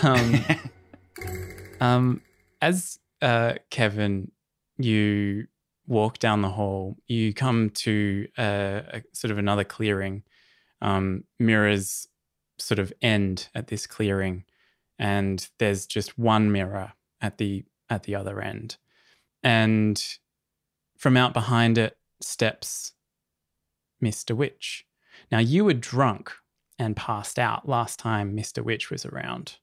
[0.03, 0.45] um,
[1.81, 2.23] um,
[2.61, 4.33] as uh, Kevin,
[4.79, 5.47] you
[5.87, 10.23] walk down the hall, you come to uh, a, sort of another clearing.
[10.81, 12.09] Um, mirrors
[12.59, 14.45] sort of end at this clearing,
[14.99, 18.77] and there's just one mirror at the at the other end,
[19.43, 20.03] and
[20.97, 22.93] from out behind it steps
[24.01, 24.87] Mister Witch.
[25.31, 26.33] Now you were drunk
[26.79, 28.63] and passed out last time Mr.
[28.63, 29.57] Witch was around.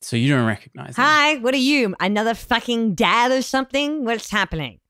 [0.00, 1.04] So you don't recognize him.
[1.04, 1.94] Hi, what are you?
[1.98, 4.04] Another fucking dad or something?
[4.04, 4.80] What's happening?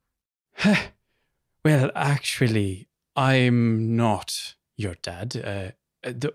[1.64, 5.36] well, actually, I'm not your dad.
[5.36, 6.34] Uh, uh, th-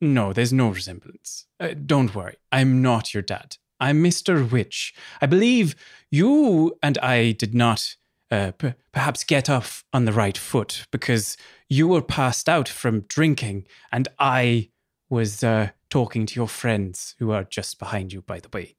[0.00, 1.46] no, there's no resemblance.
[1.60, 2.36] Uh, don't worry.
[2.50, 3.56] I'm not your dad.
[3.78, 4.50] I'm Mr.
[4.50, 4.94] Witch.
[5.20, 5.74] I believe
[6.10, 7.96] you and I did not
[8.30, 11.36] uh, p- perhaps get off on the right foot because
[11.68, 14.70] you were passed out from drinking and I
[15.08, 18.76] was uh, talking to your friends who are just behind you, by the way.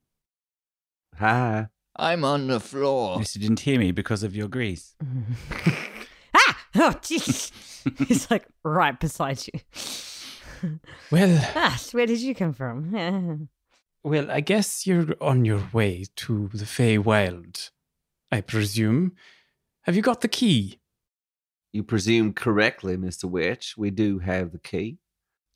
[1.19, 1.67] Hi.
[1.95, 3.17] I'm on the floor.
[3.19, 4.95] Yes, you didn't hear me because of your grease.
[6.75, 7.51] Oh, jeez.
[8.07, 9.59] He's like right beside you.
[11.12, 13.49] Well, Ah, where did you come from?
[14.05, 17.69] Well, I guess you're on your way to the Feywild,
[18.33, 19.13] I presume.
[19.83, 20.81] Have you got the key?
[21.71, 23.75] You presume correctly, Mister Witch.
[23.77, 24.97] We do have the key.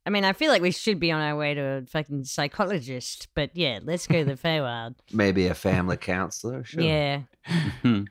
[0.06, 3.28] I mean, I feel like we should be on our way to a fucking psychologist,
[3.36, 4.96] but yeah, let's go to the Feywild.
[5.12, 6.64] Maybe a family counselor.
[6.64, 6.82] Sure.
[6.82, 7.24] Yeah.
[7.82, 8.04] Hmm.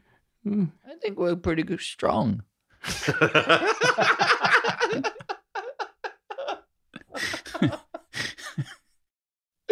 [0.47, 2.43] I think we're pretty good, strong.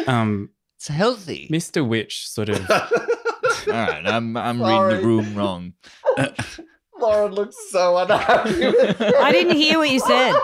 [0.06, 1.48] Um, It's healthy.
[1.50, 1.86] Mr.
[1.86, 2.70] Witch sort of.
[2.70, 4.94] All right, I'm I'm Sorry.
[4.94, 5.72] reading the room wrong.
[7.00, 8.66] Lauren looks so unhappy.
[9.16, 10.34] I didn't hear what you said.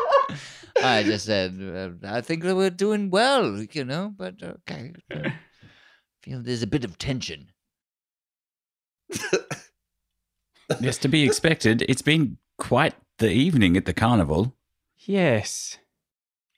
[0.83, 4.13] I just said uh, I think that we're doing well, you know.
[4.17, 4.93] But okay,
[6.23, 7.49] feel there's a bit of tension.
[10.81, 11.85] Yes, to be expected.
[11.89, 14.55] It's been quite the evening at the carnival.
[14.99, 15.79] Yes.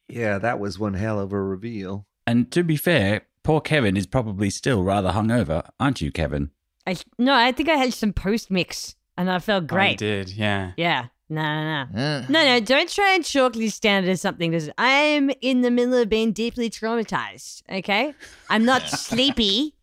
[0.08, 2.06] Yeah, that was one hell of a reveal.
[2.26, 6.50] And to be fair, poor Kevin is probably still rather hungover, aren't you, Kevin?
[6.86, 9.92] I, no, I think I had some post mix and I felt great.
[9.92, 10.72] I did, yeah.
[10.76, 11.06] Yeah.
[11.30, 11.98] No, no, no.
[11.98, 14.50] Uh, No, no, don't try and chalk this down to something.
[14.50, 18.12] That's, I'm in the middle of being deeply traumatized, okay?
[18.50, 19.74] I'm not sleepy.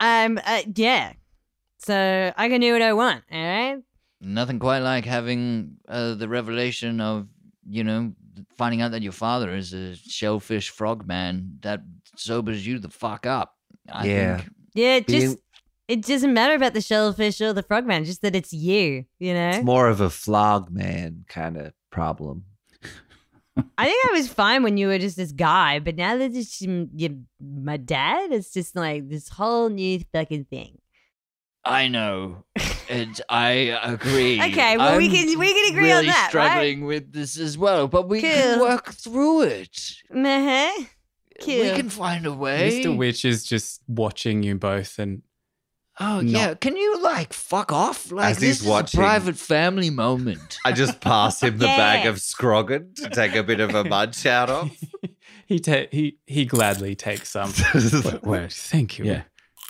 [0.00, 1.12] I'm, uh, yeah.
[1.84, 3.78] So I can do what I want, all right?
[4.20, 7.26] Nothing quite like having uh, the revelation of,
[7.68, 8.12] you know,
[8.56, 11.58] finding out that your father is a shellfish frog man.
[11.62, 11.80] That
[12.16, 13.54] sobers you the fuck up.
[13.90, 14.36] I Yeah.
[14.36, 14.48] think.
[14.74, 15.38] Yeah, it just,
[15.88, 19.50] it doesn't matter about the shellfish or the frogman, just that it's you, you know?
[19.50, 22.44] It's more of a flog man kind of problem.
[23.76, 26.60] I think I was fine when you were just this guy, but now that it's
[26.62, 30.78] you, my dad, it's just like this whole new fucking thing.
[31.64, 32.44] I know.
[32.88, 33.50] and I
[33.82, 34.40] agree.
[34.42, 36.46] Okay, well, we I'm can- we can agree on really that, right?
[36.50, 39.92] struggling with this as well, but we can work through it.
[40.14, 40.84] Uh-huh.
[41.46, 42.82] We can find a way.
[42.84, 42.96] Mr.
[42.96, 45.22] Witch is just watching you both and
[46.00, 48.10] Oh Not- yeah, can you like fuck off?
[48.10, 50.56] Like As this he's is watching- a private family moment.
[50.64, 54.24] I just pass him the bag of scroggin to take a bit of a munch
[54.24, 54.70] out of.
[55.46, 57.52] he ta- he he gladly takes some.
[58.04, 59.04] well, well, thank you.
[59.04, 59.22] Yeah.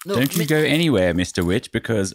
[0.05, 1.45] Look, Don't you mi- go anywhere, Mr.
[1.45, 2.13] Witch, because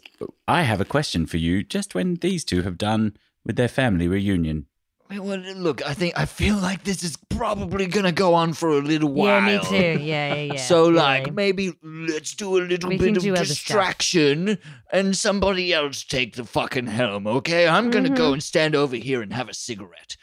[0.48, 4.10] I have a question for you just when these two have done with their family
[4.10, 4.66] reunion.
[5.10, 8.82] Well, look, I think I feel like this is probably gonna go on for a
[8.82, 9.42] little while.
[9.42, 9.64] Yeah, while.
[9.64, 9.76] me too.
[10.04, 10.56] Yeah, yeah, yeah.
[10.58, 10.96] so, really.
[10.96, 13.56] like, maybe let's do a little We bit of do other stuff.
[13.58, 14.58] distraction,
[14.92, 17.26] and somebody else take the fucking helm.
[17.26, 18.16] Okay, I'm gonna Mm-hmm.
[18.18, 20.18] go and stand over here and have a cigarette.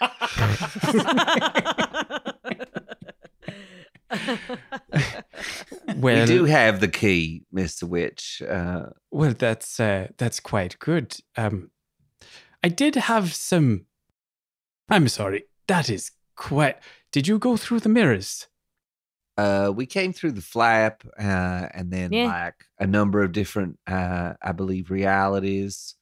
[5.96, 7.84] Well, we do have the key, Mr.
[7.84, 8.42] Witch.
[8.48, 11.16] Uh, well, that's uh, that's quite good.
[11.36, 11.70] Um,
[12.62, 13.86] I did have some.
[14.88, 15.44] I'm sorry.
[15.68, 16.76] That is quite.
[17.12, 18.48] Did you go through the mirrors?
[19.36, 22.26] uh, we came through the flap uh, and then Yeah.
[22.26, 25.96] like a number of different, uh, I believe, realities.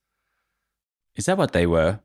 [1.17, 2.01] Is that what they were?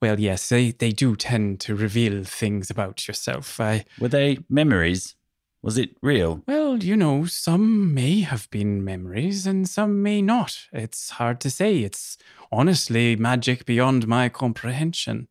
[0.00, 3.60] Well, yes, they, they do tend to reveal things about yourself.
[3.60, 5.14] I Were they memories?
[5.62, 6.42] Was it real?
[6.46, 10.56] well, you know, some may have been memories and some may not.
[10.72, 11.80] It's hard to say.
[11.80, 12.16] It's
[12.50, 15.28] honestly magic beyond my comprehension.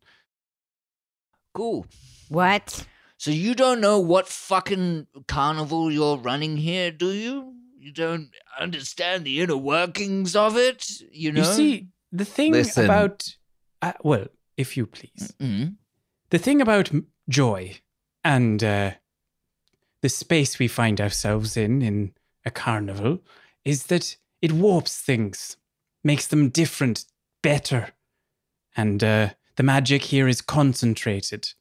[1.52, 1.86] Cool.
[2.28, 2.86] what?
[3.16, 7.54] So you don't know what fucking carnival you're running here, do you?
[7.76, 11.40] You don't understand the inner workings of it, you know?
[11.40, 12.84] You see, the thing Listen.
[12.84, 13.34] about
[13.82, 14.26] uh, well,
[14.60, 15.76] if you please, Mhm.
[16.30, 16.90] the thing about
[17.28, 17.80] joy
[18.22, 18.90] and uh,
[20.02, 23.22] the space we find ourselves in in a carnival
[23.64, 25.56] is that it warps things,
[26.02, 27.04] makes them different,
[27.42, 27.92] better,
[28.76, 31.54] and uh, the magic here is concentrated.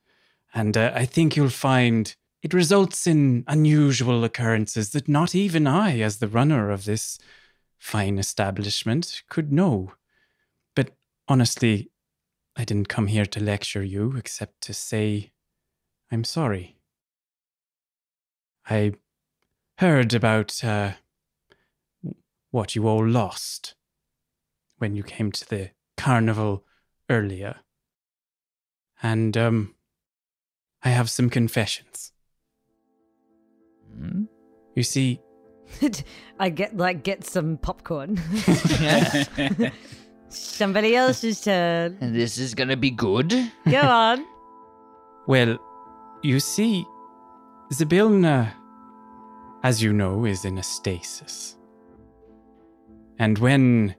[0.53, 5.99] And uh, I think you'll find it results in unusual occurrences that not even I,
[5.99, 7.19] as the runner of this
[7.77, 9.93] fine establishment, could know.
[10.75, 10.95] But
[11.27, 11.91] honestly,
[12.55, 15.31] I didn't come here to lecture you except to say
[16.11, 16.77] I'm sorry.
[18.69, 18.93] I
[19.77, 20.93] heard about uh,
[22.51, 23.75] what you all lost
[24.77, 26.65] when you came to the carnival
[27.09, 27.57] earlier.
[29.01, 29.75] And, um,
[30.83, 32.11] I have some confessions.
[33.93, 34.27] Mhm.
[34.75, 35.19] You see,
[36.39, 38.19] I get like get some popcorn.
[40.29, 40.35] Yeah.
[40.35, 41.97] Somebody else's turn.
[42.01, 43.51] And this is gonna be good.
[43.69, 44.25] Go on.
[45.27, 45.57] Well,
[46.23, 46.85] you see,
[47.71, 48.51] Zybilna,
[49.63, 51.57] as you know, is in a stasis.
[53.19, 53.95] And when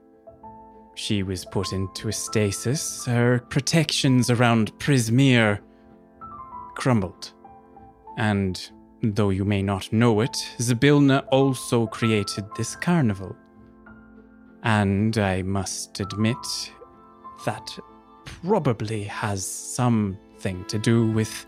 [0.95, 5.59] she was put into a stasis, her protections around Prismeer
[6.75, 7.31] crumbled.
[8.17, 8.59] And
[9.01, 13.35] though you may not know it, Zybilna also created this carnival.
[14.63, 16.71] And I must admit,
[17.45, 17.77] that
[18.25, 21.45] probably has something to do with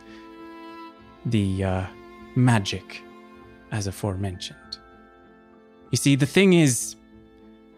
[1.26, 1.86] the uh,
[2.36, 3.04] magic,
[3.71, 4.78] as aforementioned.
[5.91, 6.95] You see, the thing is,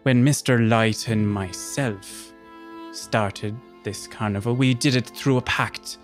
[0.02, 0.68] when Mr.
[0.68, 2.32] Light and myself
[2.92, 5.98] started this carnival, we did it through a pact.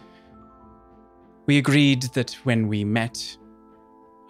[1.46, 3.36] We agreed that when we met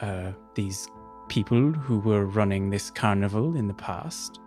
[0.01, 0.89] uh, these
[1.29, 4.39] people who were running this carnival in the past,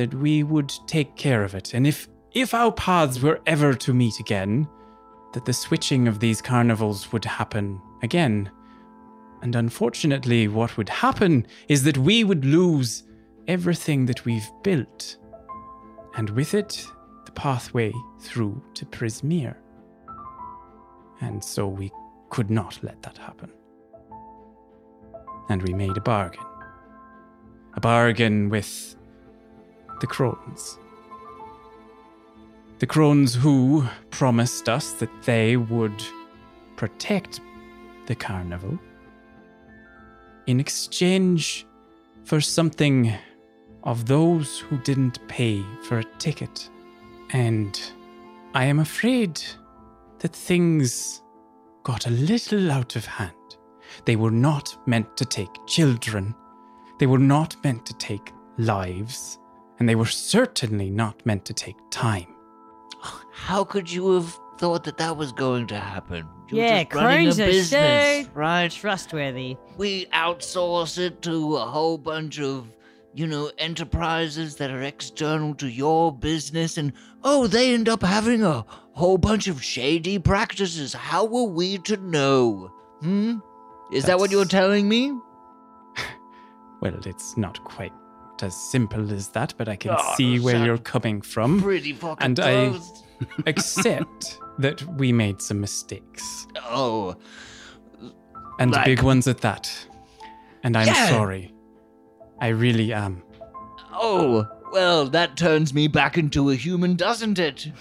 [0.00, 1.74] that we would take care of it.
[1.74, 4.66] And if if our paths were ever to meet again,
[5.34, 8.50] that the switching of these carnivals would happen again.
[9.42, 13.02] And unfortunately, what would happen is that we would lose
[13.46, 15.18] everything that we've built.
[16.16, 16.82] And with it,
[17.26, 17.92] the pathway
[18.22, 19.56] through to Prismeer.
[21.20, 21.90] And so we
[22.30, 23.50] could not let that happen.
[25.50, 26.46] And we made a bargain.
[27.74, 28.96] A bargain with
[30.00, 30.78] the crones.
[32.78, 36.02] The crones who promised us that they would
[36.76, 37.40] protect
[38.06, 38.78] the carnival
[40.46, 41.66] in exchange
[42.24, 43.12] for something
[43.84, 46.68] of those who didn't pay for a ticket.
[47.32, 47.80] And
[48.54, 49.40] I am afraid
[50.18, 51.22] that things
[51.82, 53.34] got a little out of hand.
[54.04, 56.34] They were not meant to take children,
[56.98, 59.38] they were not meant to take lives,
[59.80, 62.26] and they were certainly not meant to take time.
[63.32, 66.28] How could you have thought that that was going to happen?
[66.48, 68.70] You're yeah, just running a business, so right?
[68.70, 69.56] trustworthy.
[69.78, 72.68] We outsource it to a whole bunch of,
[73.14, 76.92] you know, enterprises that are external to your business, and
[77.24, 80.92] oh, they end up having a whole bunch of shady practices.
[80.92, 82.70] How were we to know?
[83.00, 83.38] Hmm?
[83.92, 85.18] Is that what you're telling me?
[86.82, 87.92] Well, it's not quite
[88.42, 91.60] as simple as that, but I can Oh, see where you're coming from.
[91.62, 92.78] Pretty fucking And I-
[93.46, 97.14] Accept that we made some mistakes, Oh,
[98.58, 99.70] and Like- big ones at that.
[100.62, 101.08] And I'm Yeah.
[101.08, 101.52] sorry.
[102.40, 103.22] I really am.
[103.92, 104.46] oh.
[104.72, 107.72] Well, that turns me back into a human, doesn't it?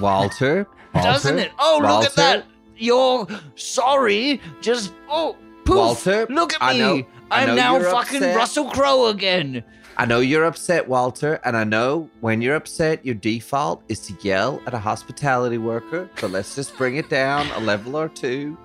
[0.00, 1.52] Walter, Walter, Doesn't it?
[1.58, 2.44] Oh, look at that!
[2.76, 4.40] You're sorry.
[4.60, 5.76] Just oh, poof!
[5.76, 6.78] Walter, look at I me.
[6.80, 8.36] know- I I'm know now fucking upset.
[8.36, 9.62] Russell Crowe again.
[9.96, 14.14] I know you're upset, Walter, and I know when you're upset, your default is to
[14.22, 16.08] yell at a hospitality worker.
[16.20, 18.56] but let's just bring it down a level or two,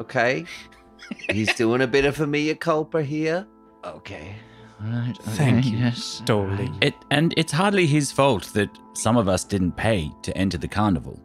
[0.00, 0.44] okay?
[1.30, 3.46] He's doing a bit of a mea culpa here.
[3.84, 4.34] Okay.
[4.82, 5.10] All right.
[5.20, 6.22] okay, Thank you, Yes.
[6.24, 6.70] Dolly.
[6.80, 10.68] It and it's hardly his fault that some of us didn't pay to enter the
[10.68, 11.20] carnival.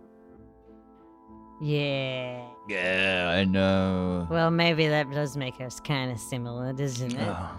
[1.61, 2.45] Yeah.
[2.68, 4.28] Yeah, I know.
[4.30, 7.20] Well, maybe that does make us kind of similar, doesn't it?
[7.28, 7.49] Oh,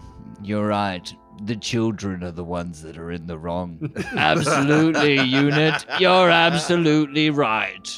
[0.42, 1.12] you're right.
[1.44, 3.90] The children are the ones that are in the wrong.
[4.16, 5.84] absolutely, unit.
[5.98, 7.88] You're absolutely right.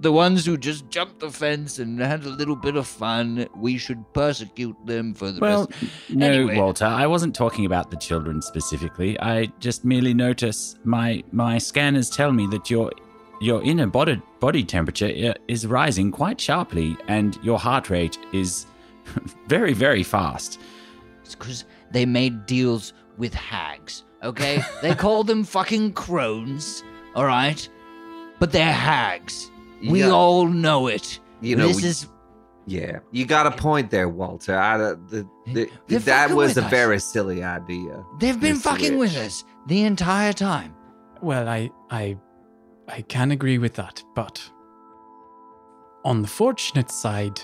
[0.00, 3.76] The ones who just jumped the fence and had a little bit of fun, we
[3.78, 5.92] should persecute them for the Well, rest.
[6.10, 6.56] no, Anyway.
[6.56, 9.18] Walter, I wasn't talking about the children specifically.
[9.20, 12.92] I just merely notice my my scanners tell me that your
[13.40, 18.66] your inner body body temperature is rising quite sharply, and your heart rate is
[19.48, 20.60] very very fast.
[21.24, 24.62] It's because they made deals with hags, okay?
[24.82, 26.82] they call them fucking crones,
[27.14, 27.68] all right?
[28.38, 29.50] But they're hags.
[29.88, 30.10] We Yeah.
[30.10, 31.18] all know it.
[31.40, 32.08] You know, this we- is
[32.66, 34.56] Yeah, you got a point there, Walter.
[34.58, 35.26] I, uh, the,
[35.86, 36.70] the, that was a us.
[36.70, 38.04] very silly idea.
[38.20, 38.62] they've been Mr.
[38.62, 40.74] fucking with us the entire time.
[41.22, 42.16] Well, I I
[42.88, 44.40] I can agree with that, but
[46.04, 47.40] on the fortunate side,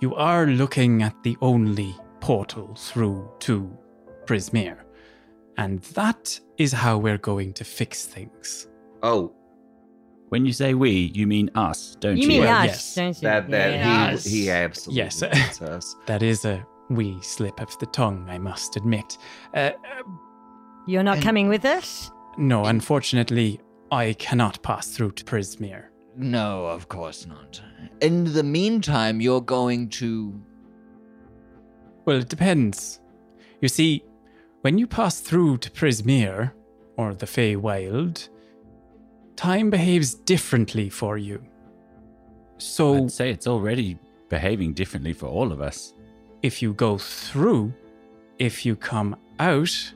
[0.00, 3.68] you are looking at the only portal through to
[4.26, 4.78] Prismeer.
[5.58, 8.68] And that is how we're going to fix things.
[9.02, 9.32] Oh,
[10.28, 12.22] When you say we, you mean us, don't you?
[12.24, 12.94] You mean Well, us, yes.
[12.94, 13.22] don't you?
[13.28, 14.10] that that yeah.
[14.10, 14.24] Yes.
[14.24, 15.22] he he absolutely Yes.
[15.22, 15.96] means us.
[16.06, 19.18] That is a wee slip of the tongue, I must admit.
[19.54, 19.70] Uh, uh,
[20.86, 22.10] You're not And- coming with us?
[22.38, 23.60] no, unfortunately,
[23.90, 25.84] I cannot pass through to Prismeer.
[26.16, 27.60] No, of course not.
[28.00, 30.40] In the meantime, you're going to.
[32.04, 33.00] Well, it depends.
[33.60, 34.04] You see,
[34.62, 36.52] when you pass through to Prismeer,
[36.96, 38.28] or the Feywild,
[39.36, 41.42] time behaves differently for you.
[42.58, 45.92] So, I'd say it's already behaving differently for all of us.
[46.42, 47.72] if you go through,
[48.38, 49.92] if you come out,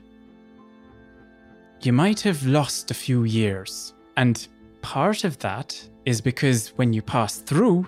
[1.83, 3.93] you might have lost a few years.
[4.17, 4.47] And
[4.81, 7.87] part of that is because when you pass through,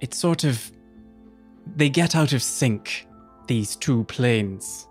[0.00, 0.70] it's sort of.
[1.76, 3.06] They get out of sync,
[3.46, 4.88] these two planes.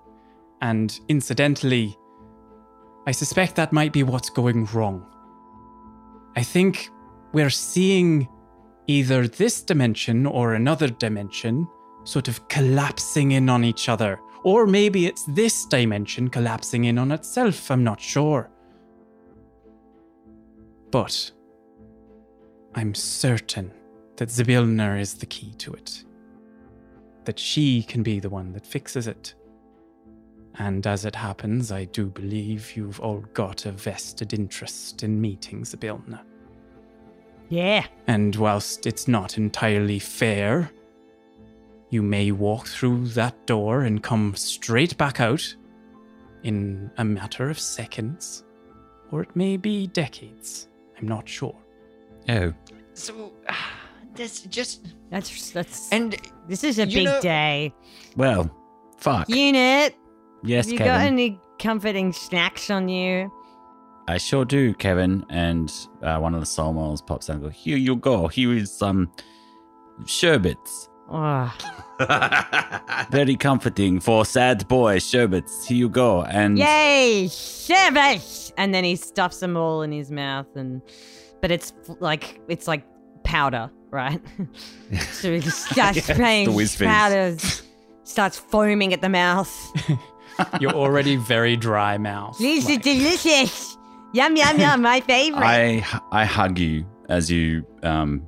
[0.62, 1.98] And incidentally,
[3.08, 5.06] I suspect that might be what's going wrong.
[6.36, 6.90] I think
[7.34, 8.28] we're seeing
[8.88, 11.68] either this dimension or another dimension
[12.04, 14.20] sort of collapsing in on each other.
[14.44, 18.50] Or maybe it's this dimension collapsing in on itself, I'm not sure.
[20.92, 21.32] But
[22.76, 23.72] I'm certain
[24.16, 26.04] that Zybilna is the key to it.
[27.26, 29.36] That she can be the one that fixes it.
[30.56, 35.64] And as it happens, I do believe you've all got a vested interest in meeting
[35.64, 36.22] Zybilna.
[37.50, 37.86] Yeah.
[38.08, 40.72] And whilst it's not entirely fair,
[41.90, 45.56] You may walk through that door and come straight back out
[46.44, 48.44] in a matter of seconds,
[49.12, 50.68] or it may be decades.
[51.00, 51.56] I'm not sure.
[52.30, 52.54] Oh,
[52.94, 53.34] So
[54.16, 55.92] that's just That's that's.
[55.92, 56.16] and
[56.48, 57.74] this is a big know- day.
[58.16, 58.50] well,
[58.98, 59.28] fuck.
[59.30, 59.96] Unit,
[60.44, 60.94] yes, have you Kevin.
[60.94, 63.32] got any comforting snacks on you?
[64.08, 65.24] I sure do, Kevin.
[65.30, 65.72] And
[66.02, 68.28] uh, one of the soul moles pops out and goes, Here you go.
[68.28, 69.12] Here is some
[70.06, 70.89] sherbets.
[71.12, 71.52] Oh,
[73.12, 75.66] Very comforting for sad boy sherbets.
[75.68, 76.24] Here you go.
[76.24, 78.54] And yay, service!
[78.58, 80.82] And then he stuffs them all in his mouth, and
[81.42, 82.86] but it's like it's like
[83.24, 84.22] powder, right?
[85.12, 87.36] so he just starts spraying the whiz powder,
[88.04, 89.52] starts foaming at the mouth.
[90.62, 92.38] You're already very dry mouth.
[92.38, 93.78] These are Like, delicious.
[94.14, 95.44] Yum yum yum, my favorite.
[95.44, 98.22] I I hug you as you um,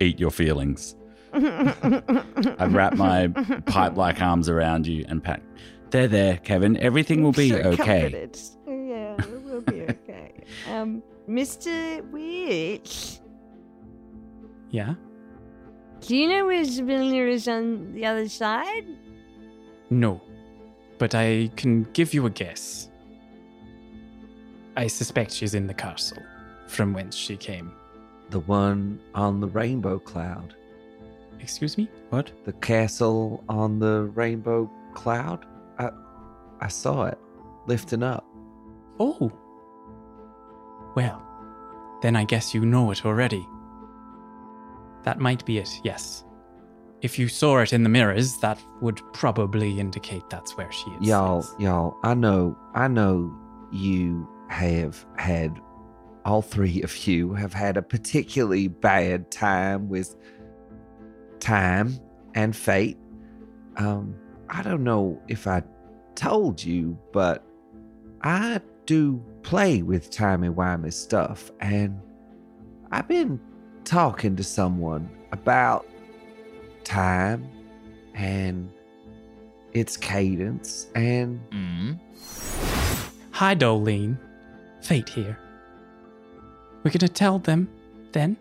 [0.00, 0.94] eat your feelings.
[1.36, 3.28] I wrap my
[3.66, 5.42] pipe-like arms around you and pat.
[5.90, 6.76] There, there, Kevin.
[6.78, 8.00] Everything will be So okay.
[8.10, 8.38] comforted.
[8.66, 10.32] Yeah, it will be okay.
[10.70, 12.02] um, Mr.
[12.10, 13.18] Witch,
[14.70, 14.94] yeah.
[16.00, 18.86] do you know where Zybilna is on the other side?
[19.90, 20.20] No.
[20.98, 22.90] But I can give you a guess.
[24.76, 26.22] I suspect she's in the castle
[26.68, 27.72] from whence she came.
[28.30, 30.54] The one on the rainbow cloud.
[31.46, 31.88] Excuse me?
[32.10, 32.32] What?
[32.44, 35.46] The castle on the rainbow cloud?
[35.78, 35.90] I
[36.60, 37.20] I saw it
[37.68, 38.26] lifting up.
[38.98, 39.30] Oh.
[40.96, 41.22] Well,
[42.02, 43.46] then I guess you know it already.
[45.04, 46.24] That might be it, yes.
[47.00, 51.06] If you saw it in the mirrors, that would probably indicate that's where she is.
[51.06, 51.54] Y'all, yes.
[51.60, 53.32] y'all, I know, I know
[53.70, 55.60] you have had,
[56.24, 60.16] all three of you have had a particularly bad time with
[61.46, 61.96] time
[62.34, 62.98] and fate.
[63.76, 64.16] Um,
[64.48, 65.62] I don't know if I
[66.16, 67.44] told you, but
[68.22, 72.00] I do play with timey-wimey stuff, and
[72.90, 73.40] I've been
[73.84, 75.86] talking to someone about
[76.82, 77.48] time
[78.14, 78.68] and
[79.72, 81.98] its cadence and mm,
[83.30, 84.18] Hi, Doelene.
[84.80, 85.38] Fate here.
[86.82, 87.68] We're gonna tell them
[88.10, 88.36] then?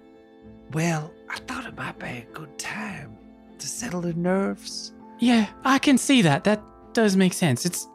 [0.71, 3.17] well i thought it might be a good time
[3.59, 6.43] to settle the nerves Yeah, I can see that.
[6.43, 6.61] That
[6.93, 7.65] does make sense.
[7.65, 7.87] It's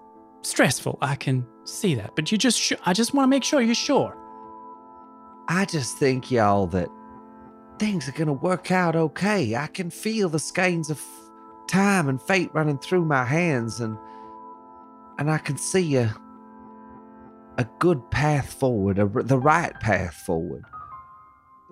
[0.42, 0.96] stressful.
[1.02, 2.10] I can see that.
[2.16, 4.16] But you just, sh- I just want to make sure you're sure.
[5.48, 6.88] i just think y'all that
[7.78, 11.00] things are gonna work out okay i can feel the skeins of
[11.68, 13.96] time and fate running through my hands and
[15.18, 16.14] and i can see a
[17.58, 20.64] a good path forward a, the right path forward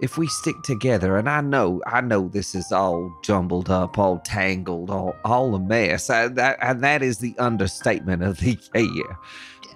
[0.00, 4.18] if we stick together and i know i know this is all jumbled up all
[4.20, 9.18] tangled all all a mess I, that, and that is the understatement of the year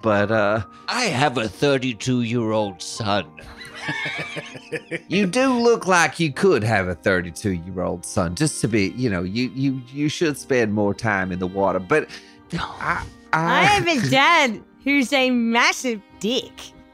[0.01, 3.25] but uh I have a 32 year old son.
[5.07, 8.89] you do look like you could have a 32 year old son just to be
[8.97, 12.07] you know you you you should spend more time in the water but
[12.53, 13.03] i
[13.33, 16.51] i, I have a dad who's a massive dick.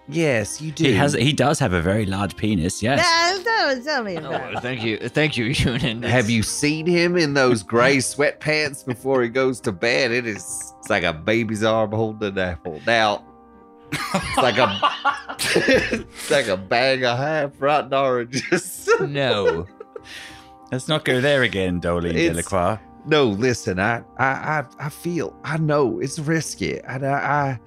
[0.09, 1.13] Yes you do He has.
[1.13, 2.81] He does have a very large penis.
[2.81, 2.99] Yes.
[3.45, 4.61] No, no, tell me about Oh, it.
[4.61, 6.03] thank you, thank you, Ewan.
[6.03, 10.73] have you seen him in those gray sweatpants before he goes to bed it is
[10.79, 13.23] it's like a baby's arm holding an apple now
[13.91, 14.79] it's like a
[15.39, 19.65] it's like a bag of half rotten oranges No.
[20.71, 22.79] Let's not go there again, Dolly Delacroix.
[23.07, 27.59] No, listen, I, I, I, I feel, I know it's risky, and I, I,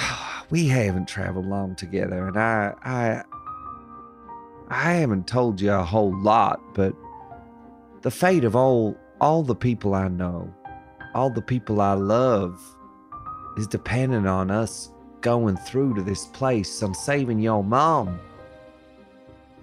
[0.50, 3.22] we haven't traveled long together, and I, I,
[4.68, 6.94] I haven't told you a whole lot, but
[8.02, 10.52] the fate of all, all the people I know,
[11.14, 12.60] all the people I love,
[13.56, 18.18] is dependent on us going through to this place, on saving your mom,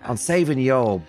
[0.03, 1.01] on saving your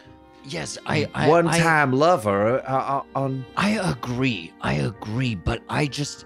[0.44, 3.44] Yes, I, I one-time lover, uh, uh, on.
[3.56, 4.52] I, I agree.
[4.62, 6.24] I agree, but I just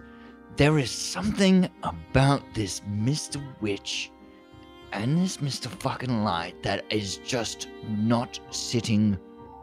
[0.57, 3.43] there is something about this Mr.
[3.61, 4.11] Witch
[4.93, 5.67] and this Mr.
[5.67, 9.19] Fucking Light that is just not sitting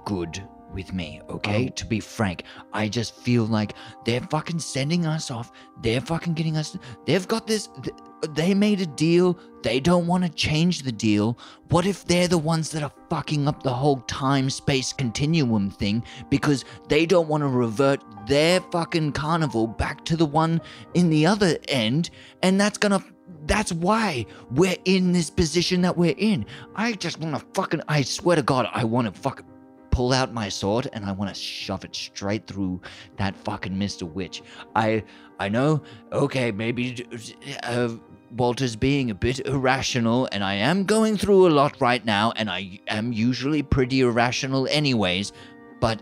[0.06, 1.68] good with me, okay?
[1.70, 1.74] Oh.
[1.76, 3.74] To be frank, I just feel like
[4.06, 5.52] they're fucking sending us off.
[5.82, 6.78] They're fucking getting us.
[7.06, 7.70] They've got this.
[8.22, 9.38] Th- They made a deal.
[9.62, 11.38] They don't want to change the deal.
[11.70, 16.04] What if they're the ones that are fucking up the whole time space continuum thing
[16.30, 20.62] because they don't want to revert their fucking carnival back to the one
[20.94, 22.10] in the other end?
[22.44, 23.04] And that's gonna.
[23.46, 26.46] That's why we're in this position that we're in.
[26.76, 27.82] I just want to fucking.
[27.88, 29.46] I swear to God, I want to fucking
[29.92, 32.80] pull out my sword and I want to shove it straight through
[33.18, 34.04] that fucking Mr.
[34.12, 34.42] Witch.
[34.76, 35.04] I
[35.40, 37.06] I know, okay, maybe
[37.64, 37.90] uh,
[38.32, 42.50] Walter's being a bit irrational, and I am going through a lot right now, and
[42.50, 45.32] I am usually pretty irrational anyways,
[45.80, 46.02] but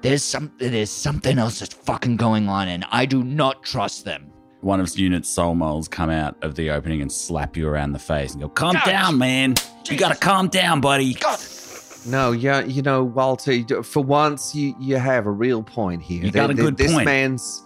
[0.00, 4.32] there's some there's something else that's fucking going on, and I do not trust them.
[4.60, 7.98] One of Unit's soul moles come out of the opening and slap you around the
[7.98, 9.54] face and go, "Calm down, man.
[9.88, 11.16] You gotta calm down, buddy."
[12.06, 13.82] No, yeah, you know, Walter.
[13.82, 16.24] For once, you you have a real point here.
[16.24, 17.04] You got a good this point.
[17.04, 17.62] man's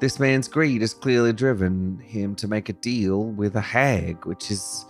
[0.00, 4.50] this man's greed has clearly driven him to make a deal with a hag, which
[4.50, 4.86] is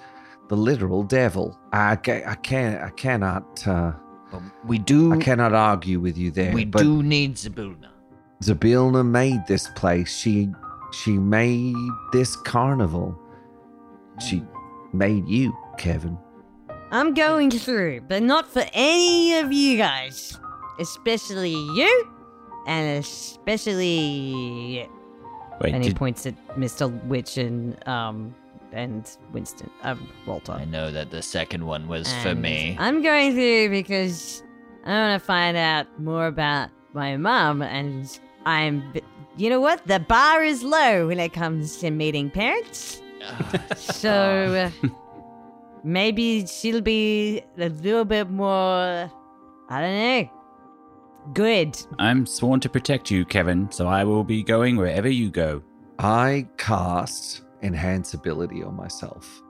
[0.49, 1.59] the literal devil.
[1.73, 3.93] I ca- I can't I cannot uh,
[4.33, 6.53] But we do I cannot argue with you there.
[6.53, 7.89] we but do need Zybilna.
[8.43, 10.15] Zybilna made this place.
[10.17, 10.51] She
[10.93, 11.75] she made
[12.13, 13.19] this carnival.
[14.21, 14.43] She
[14.93, 16.17] made you, Kevin.
[16.93, 20.39] I'm going through, but not for any of you guys.
[20.79, 22.14] Especially you,
[22.67, 24.89] and especially.
[25.61, 26.91] Wait, and he did, points at Mr.
[27.07, 28.35] Witch and um
[28.73, 30.53] and Winston, um, Walter.
[30.53, 32.77] I know that the second one was for me.
[32.79, 34.43] I'm going through because
[34.85, 38.93] I want to find out more about my mom, and I'm.
[39.37, 39.85] You know what?
[39.87, 43.01] The bar is low when it comes to meeting parents.
[43.77, 44.89] So uh,
[45.83, 49.11] maybe she'll be a little bit more.
[49.71, 50.31] I don't know.
[51.33, 51.81] Good.
[51.99, 55.63] I'm sworn to protect you, Kevin, so I will be going wherever you go.
[55.99, 59.43] I cast enhance ability on myself.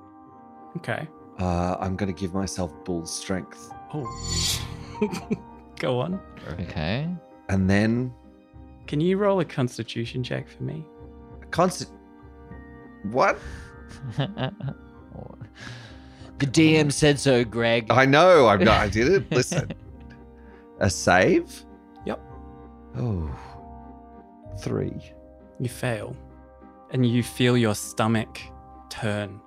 [0.76, 1.08] Okay.
[1.38, 3.70] Uh, I'm going to give myself bull strength.
[3.92, 5.00] Oh.
[5.78, 6.20] Go on.
[6.60, 7.08] okay.
[7.48, 8.12] And then
[8.86, 10.84] Can you roll a constitution check for me?
[11.50, 11.90] constant.
[13.10, 13.38] What?
[14.16, 14.36] the
[16.40, 17.86] DM said so, Greg.
[17.90, 18.48] I know.
[18.48, 18.80] I'm not.
[18.80, 19.30] I did it.
[19.30, 19.70] Listen.
[20.80, 21.63] A save?
[22.94, 23.04] Yep.
[23.04, 23.30] Oh.
[25.60, 26.16] You fail.
[26.92, 28.40] And you feel your stomach
[28.88, 29.40] turn.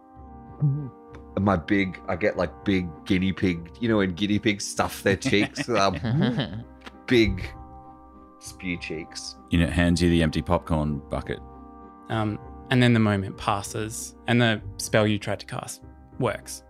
[1.39, 3.72] My big, I get like big guinea pig.
[3.80, 5.70] You know when guinea pigs stuff their cheeks?
[5.70, 6.64] um,
[7.06, 7.48] big
[8.39, 9.36] spew cheeks.
[9.50, 11.39] Unit hands you the empty popcorn bucket.
[12.10, 12.39] Um,
[12.70, 15.84] and then the moment passes, and the spell you tried to cast
[16.20, 16.64] works.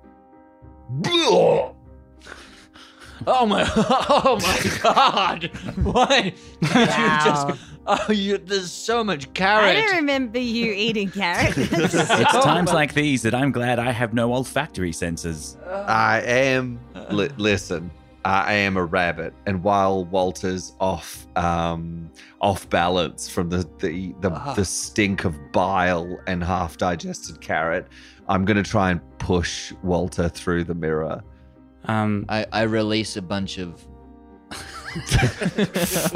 [3.26, 3.64] Oh my!
[4.10, 5.50] Oh my God!
[5.84, 6.26] What?
[6.26, 6.32] You
[6.74, 7.22] Wow.
[7.26, 9.78] just- oh, you, there's so much carrot.
[9.78, 11.58] I don't remember you eating carrots.
[11.58, 11.96] It's
[12.34, 15.58] Oh times my- like these that I'm glad I have no olfactory senses.
[15.68, 16.80] I am.
[17.12, 17.90] Li- listen,
[18.26, 22.10] I am a rabbit, and while Walter's off, um,
[22.42, 24.54] off balance from the the the, Ah.
[24.54, 27.88] the stink of bile and half digested carrot,
[28.28, 31.24] I'm gonna try and push Walter through the mirror.
[31.88, 33.86] Um, I, I release a bunch of
[34.96, 36.14] is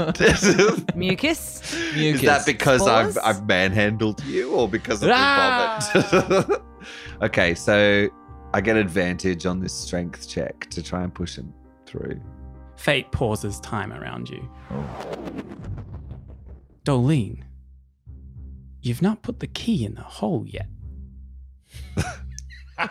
[0.95, 1.75] Mucus.
[1.95, 2.21] mucus.
[2.21, 3.17] that because I've Spores?
[3.17, 5.79] I've manhandled you, or because of the Ah!
[5.93, 6.61] vomit?
[7.21, 8.07] okay, so
[8.53, 11.53] I get advantage on this strength check to try and push him
[11.85, 12.19] through.
[12.75, 14.49] fate pauses time around you.
[16.85, 17.43] Doelene,
[18.81, 20.67] you've not put the key in the hole yet.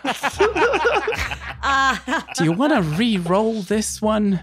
[1.63, 4.43] Ah, Do you want to re-roll this one?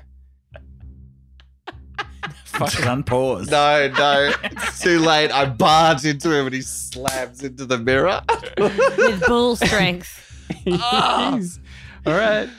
[2.45, 3.49] Fucking unpause.
[3.51, 5.32] No, no, it's too late.
[5.32, 8.22] I barge into him and he slams into the mirror.
[8.57, 10.24] with bull strength.
[10.65, 11.59] Jeez.
[12.05, 12.49] All right.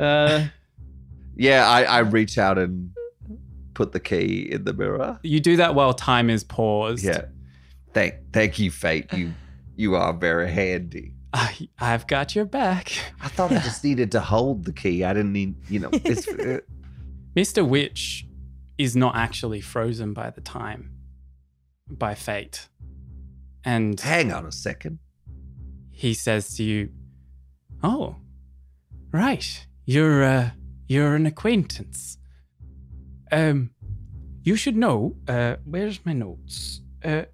[0.00, 0.46] Uh,
[1.36, 2.90] yeah, I, I reach out and
[3.74, 5.18] put the key in the mirror.
[5.22, 7.04] you do that while time is paused.
[7.04, 7.26] Yeah.
[7.92, 9.12] Thank thank you, Fate.
[9.12, 9.32] You
[9.74, 11.12] you are very handy.
[11.36, 12.92] I, I've got your back.
[13.20, 15.04] I thought I just needed to hold the key.
[15.04, 16.60] I didn't need, you know, it's uh,
[17.36, 17.66] Mr.
[17.66, 18.26] Witch
[18.78, 20.92] is not actually frozen by the time,
[21.90, 22.68] by fate.
[23.64, 24.98] And hang on a second.
[25.90, 26.90] he says to you,
[27.82, 28.16] "Oh,
[29.12, 30.50] right, you're uh,
[30.88, 32.16] you're an acquaintance.
[33.30, 33.70] Um,
[34.42, 35.16] you should know.
[35.28, 36.80] Uh, where's my notes?
[37.04, 37.24] Uh,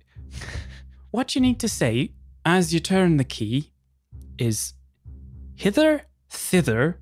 [1.11, 3.72] what you need to say as you turn the key
[4.43, 4.75] is
[5.55, 7.01] hither, thither,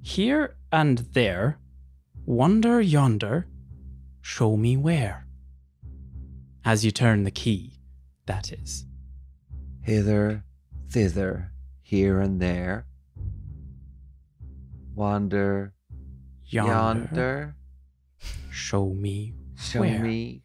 [0.00, 1.58] here and there,
[2.24, 3.46] wonder yonder,
[4.20, 5.26] show me where.
[6.64, 7.80] As you turn the key,
[8.26, 8.86] that is."
[9.82, 10.44] Hither,
[10.90, 11.52] thither,
[11.82, 12.86] here and there.
[14.94, 15.72] Wander
[16.44, 16.70] Yonder.
[16.70, 17.56] yonder.
[18.50, 20.02] Show me Show Where?
[20.02, 20.42] me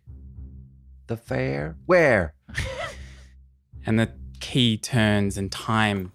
[1.08, 1.76] the fair.
[1.86, 2.34] Where?
[3.86, 6.12] and the key turns and time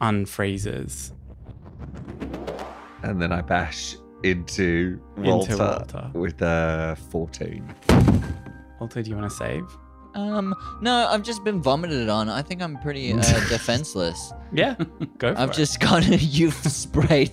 [0.00, 1.12] unfreezes.
[3.02, 6.10] And then I bash into Walter, Walter.
[6.12, 7.74] with a 14.
[8.78, 9.64] Walter, do you want to save?
[10.14, 12.28] Um, no, I've just been vomited on.
[12.28, 13.16] I think I'm pretty uh,
[13.48, 14.32] defenseless.
[14.52, 14.74] Yeah,
[15.18, 15.54] go for I've it.
[15.54, 17.30] just got a youth sprayed.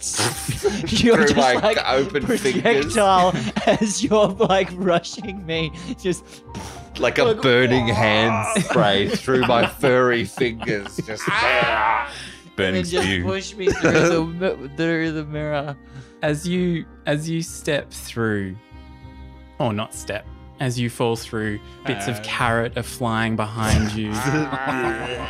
[1.01, 2.93] you're Through just my like open fingers.
[2.93, 3.34] projectile
[3.65, 5.72] as you're like rushing me.
[5.99, 6.24] Just
[6.99, 10.97] Like a Like, burning hand spray through my furry fingers.
[10.97, 12.11] Just ah.
[12.55, 13.23] Burning and just spew.
[13.23, 15.77] push me through the through the mirror.
[16.23, 18.57] as you as you step through
[19.59, 20.25] or not step
[20.59, 22.23] as you fall through bits of uh.
[22.23, 24.09] carrot are flying behind you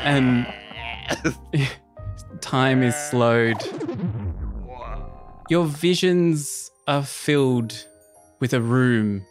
[0.03, 0.47] and
[2.39, 3.61] time is slowed
[5.49, 7.85] your visions are filled
[8.39, 9.25] with a room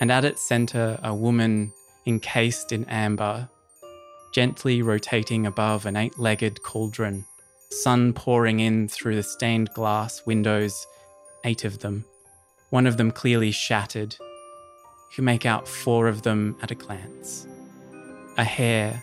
[0.00, 1.72] and at its center a woman
[2.06, 3.48] encased in amber
[4.32, 7.24] gently rotating above an eight-legged cauldron
[7.70, 10.86] sun pouring in through the stained glass windows,
[11.44, 12.04] eight of them,
[12.70, 14.16] one of them clearly shattered.
[15.16, 17.46] You make out four of them at a glance
[18.38, 19.02] a hare,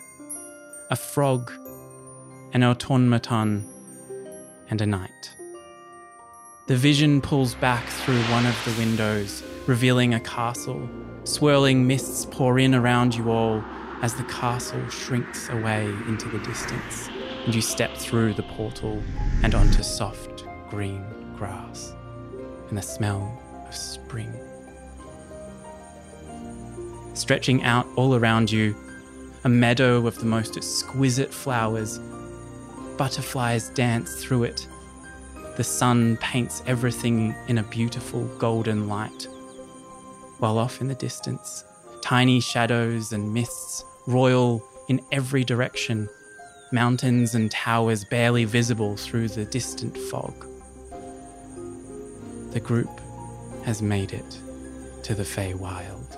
[0.90, 1.52] a frog,
[2.52, 3.68] an automaton,
[4.68, 5.37] and a knight.
[6.68, 10.86] The vision pulls back through one of the windows, revealing a castle.
[11.24, 13.64] Swirling mists pour in around you all
[14.02, 17.08] as the castle shrinks away into the distance
[17.46, 19.02] and you step through the portal
[19.42, 21.02] and onto soft green
[21.38, 21.94] grass
[22.68, 24.30] and the smell of spring.
[27.14, 28.76] Stretching out all around you,
[29.44, 31.98] a meadow of the most exquisite flowers.
[32.98, 34.68] Butterflies dance through it.
[35.58, 39.26] The sun paints everything in a beautiful golden light.
[40.38, 41.64] While off in the distance,
[42.00, 46.08] tiny shadows and mists roil in every direction
[46.70, 50.46] mountains and towers barely visible through the distant fog.
[52.52, 53.00] The group
[53.64, 54.38] has made it
[55.02, 56.17] to the Feywild.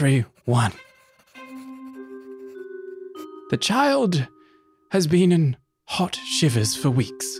[0.00, 0.72] Entry 1.
[3.50, 4.26] The child
[4.92, 7.38] has been in hot shivers for weeks.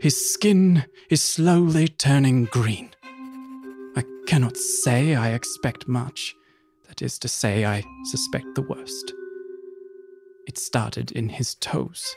[0.00, 2.92] His skin is slowly turning green.
[3.94, 6.34] I cannot say I expect much.
[6.88, 9.12] That is to say, I suspect the worst.
[10.46, 12.16] It started in his toes.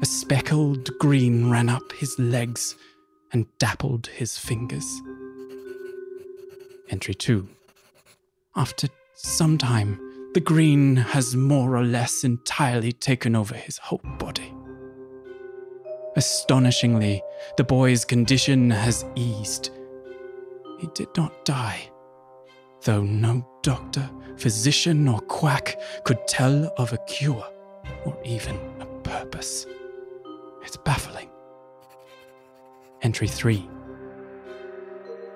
[0.00, 2.76] A speckled green ran up his legs
[3.32, 5.02] and dappled his fingers.
[6.90, 7.48] Entry 2.
[8.54, 8.86] After
[9.22, 10.00] some time,
[10.34, 14.54] the green has more or less entirely taken over his whole body.
[16.16, 17.22] Astonishingly,
[17.56, 19.70] the boy's condition has eased.
[20.78, 21.90] He did not die,
[22.82, 27.46] though no doctor, physician, or quack could tell of a cure
[28.04, 29.66] or even a purpose.
[30.62, 31.30] It's baffling.
[33.02, 33.68] Entry 3.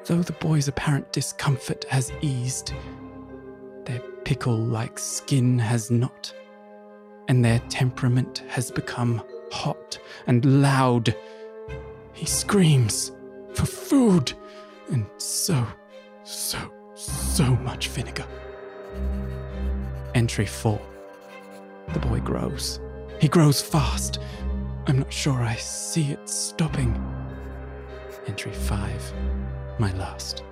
[0.07, 2.72] Though the boy's apparent discomfort has eased,
[4.25, 6.33] pickle like skin has not,
[7.29, 9.22] and their temperament has become
[9.53, 11.14] hot and loud.
[12.12, 13.12] He screams
[13.55, 14.33] for food
[14.91, 15.66] and so,
[16.22, 16.59] so,
[16.95, 18.27] so much vinegar.
[20.14, 20.81] Entry 4.
[21.93, 22.81] The boy grows.
[23.20, 24.20] He grows fast.
[24.87, 26.95] I'm not sure I see it stopping.
[28.27, 29.14] Entry 5.
[29.79, 30.43] My last.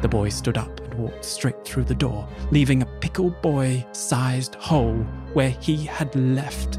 [0.00, 4.56] The boy stood up and walked straight through the door, leaving a pickle boy sized
[4.56, 4.98] hole
[5.32, 6.78] where he had left.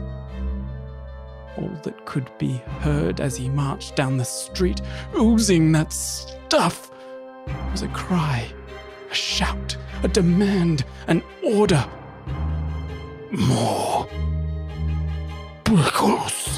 [1.58, 4.82] All that could be heard as he marched down the street,
[5.18, 6.91] oozing that stuff,
[7.72, 8.47] was a cry,
[9.10, 11.86] a shout, a demand, an order.
[13.32, 14.08] More
[15.64, 16.53] pickles.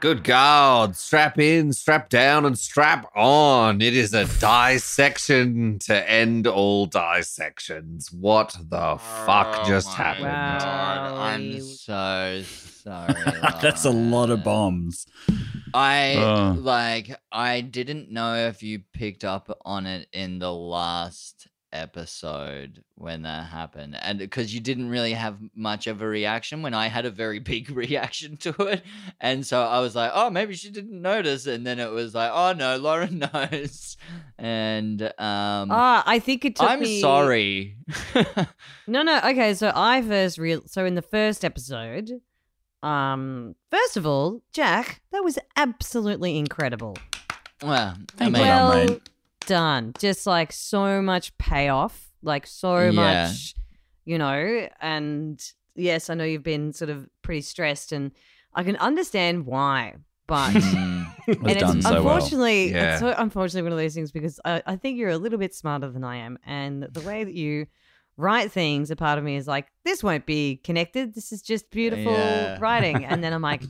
[0.00, 3.80] Good God, strap in, strap down, and strap on.
[3.80, 8.12] It is a dissection to end all dissections.
[8.12, 8.96] What the
[9.26, 10.62] fuck just my happened?
[10.62, 13.12] God, I'm so sorry.
[13.60, 14.44] That's a lot of Lauren.
[14.44, 15.06] bombs.
[15.74, 16.54] I Uh.
[16.54, 21.37] like I didn't know if you picked up on it in the last
[21.72, 26.74] episode when that happened and because you didn't really have much of a reaction when
[26.74, 28.82] I had a very big reaction to it
[29.20, 32.30] and so I was like oh maybe she didn't notice and then it was like
[32.32, 33.96] oh no Lauren knows
[34.38, 37.76] and um Ah, I think it took I'm me- sorry
[38.86, 39.18] No, no.
[39.18, 40.62] Okay, so I first real.
[40.66, 42.10] So in the first episode,
[42.82, 46.96] um, first of all, Jack, that was absolutely incredible.
[47.62, 49.00] well I Thank mean, you.
[49.50, 49.84] Well well mate.
[49.84, 49.92] done.
[49.98, 52.90] Just like so much payoff, like so Yeah.
[52.92, 53.54] much,
[54.04, 54.68] you know.
[54.80, 55.40] And
[55.74, 58.12] yes, I know you've been sort of pretty stressed, and
[58.54, 59.94] I can understand why.
[60.26, 62.16] But mm, and done it's so well.
[62.16, 62.90] unfortunately, Yeah.
[62.92, 65.54] it's so unfortunately one of those things because I, I think you're a little bit
[65.54, 67.66] smarter than I am, and the way that you
[68.16, 71.14] write things, a part of me is like, this won't be connected.
[71.14, 72.58] This is just beautiful Yeah.
[72.60, 73.62] writing, and then I'm like,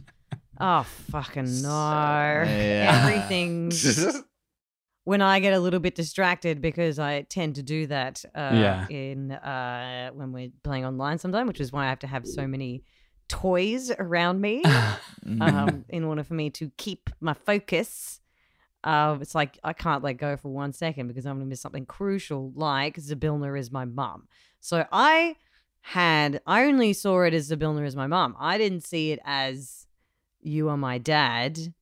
[0.61, 3.03] oh fucking no, Yeah.
[3.05, 3.71] everything.
[5.09, 8.87] When I get a little bit distracted because I tend to do that uh, Yeah.
[8.91, 12.47] in uh, when we're playing online sometimes, which is why I have to have so
[12.47, 12.85] many
[13.27, 14.63] toys around me
[15.25, 15.41] mm.
[15.41, 18.21] um, in order for me to keep my focus.
[18.85, 21.63] Uh, it's like I can't let go for one second because I'm going to miss
[21.63, 24.29] something crucial, like Zybilna is my mum.
[24.61, 25.37] So I
[25.81, 28.37] had, I only saw it as Zybilna is my mum.
[28.39, 29.87] I didn't see it as
[30.43, 31.73] you are my dad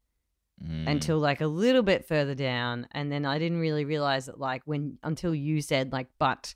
[0.64, 0.88] Mm.
[0.88, 2.88] until like a little bit further down.
[2.92, 6.54] And then I didn't really realize that, like, when until you said, like, but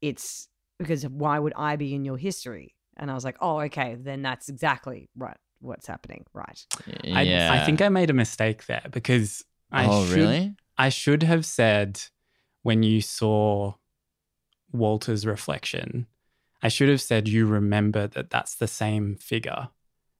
[0.00, 0.48] it's
[0.78, 2.76] because why would I be in your history?
[2.96, 5.36] And I was like, oh, okay, then that's exactly right.
[5.60, 6.66] What's happening, right?
[7.04, 7.52] I, yeah.
[7.52, 10.54] I think I made a mistake there because I oh, should, really?
[10.78, 12.00] I should have said
[12.62, 13.74] when you saw
[14.72, 16.06] Walter's reflection,
[16.62, 19.70] I should have said you remember that that's the same figure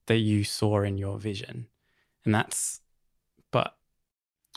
[0.06, 1.68] that you saw in your vision.
[2.24, 2.85] And that's, but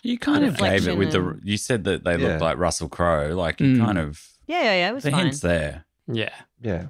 [0.04, 1.40] You kind of gave it with the.
[1.44, 2.48] You said that they looked Yeah.
[2.48, 3.36] like Russell Crowe.
[3.36, 3.86] Like you Mm.
[3.86, 4.90] kind of Yeah, yeah, yeah.
[4.90, 5.26] It was the fine.
[5.26, 5.86] hints there.
[6.12, 6.30] yeah.
[6.62, 6.88] Yeah.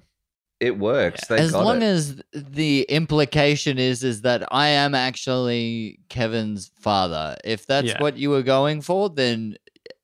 [0.60, 1.26] It works.
[1.28, 1.84] They as got long it.
[1.86, 7.38] as the implication is is that I am actually Kevin's father.
[7.46, 8.02] If that's Yeah.
[8.02, 9.56] what you were going for, then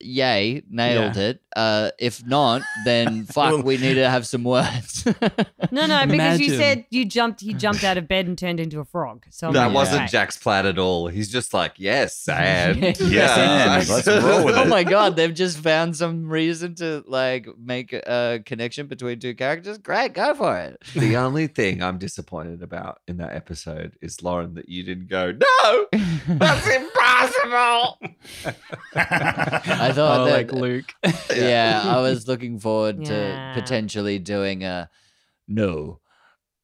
[0.05, 1.41] yay, nailed it.
[1.55, 5.07] Uh, if not, then fuck, Well- we need to have some words.
[5.71, 7.41] No, no, because you said you jumped.
[7.41, 9.25] He jumped out of bed and turned into a frog.
[9.31, 10.11] So that like, wasn't okay.
[10.11, 11.07] Jack's plan at all.
[11.07, 15.33] He's just like, yes, and Yes, yeah, and let's roll with oh my god, they've
[15.33, 19.77] just found some reason to like make a connection between two characters.
[19.79, 20.81] Great, go for it.
[20.93, 25.31] the only thing I'm disappointed about in that episode is Lauren that you didn't go.
[25.31, 25.85] No,
[26.27, 27.99] that's impossible.
[28.95, 30.93] I thought oh, that, like Luke.
[31.35, 33.53] yeah, I was looking forward Yeah.
[33.55, 34.89] to potentially doing a
[35.47, 35.99] no,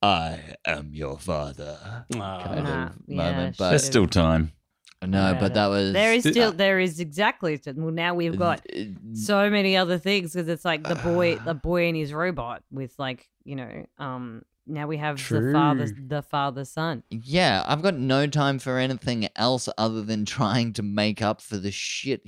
[0.02, 1.78] I am your father
[2.12, 2.64] kind Aw.
[2.64, 3.58] Nah, of yeah, moment.
[3.58, 4.52] But There's still time.
[5.06, 7.60] no, Yeah, but that was There is still there is exactly.
[7.66, 8.66] Well, now we've got
[9.14, 12.94] so many other things because it's like the boy, the boy and his robot with
[12.98, 13.86] like you know.
[13.98, 17.04] Um, now we have the father, the father son.
[17.10, 21.58] Yeah, I've got no time for anything else other than trying to make up for
[21.58, 22.22] the shit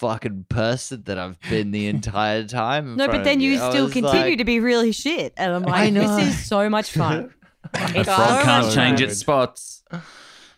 [0.00, 2.96] fucking person that I've been the entire time.
[2.96, 5.84] No, but then you I still continue like, to be really shit, and I'm I
[5.84, 6.16] like, know.
[6.16, 7.34] this is so much fun.
[7.74, 9.84] A It's frog so can't change its spots.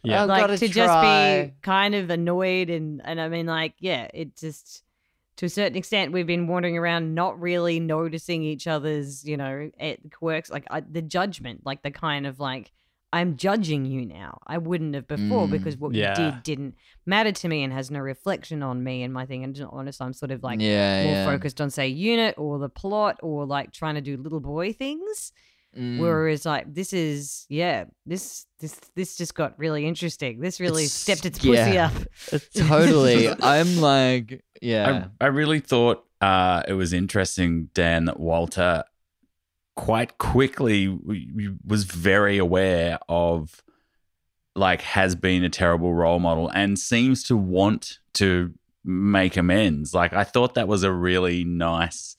[0.04, 0.22] Yeah.
[0.22, 4.08] I've like gotta to just be kind of annoyed and and I mean like yeah
[4.12, 4.82] it just
[5.36, 9.70] to a certain extent we've been wandering around not really noticing each other's you know
[9.78, 12.72] it quirks like I, the judgment like the kind of like
[13.12, 16.10] I'm judging you now I wouldn't have before Mm, because what yeah.
[16.18, 19.44] you did didn't matter to me and has no reflection on me and my thing
[19.44, 21.24] and to be honest I'm sort of like yeah, more yeah.
[21.26, 25.32] focused on say unit or the plot or like trying to do little boy things
[25.74, 26.00] Mm.
[26.00, 30.38] Whereas like this is yeah, this this this just got really interesting.
[30.38, 31.94] This really It's- stepped its pussy up.
[32.54, 33.28] Totally.
[33.42, 35.06] I'm like, yeah.
[35.18, 38.84] I, I really thought uh, it was interesting, Dan, that Walter
[39.74, 40.96] quite quickly
[41.66, 43.62] was very aware of,
[44.54, 48.52] like, has been a terrible role model and seems to want to
[48.84, 49.94] make amends.
[49.94, 52.16] Like, I thought that was a really nice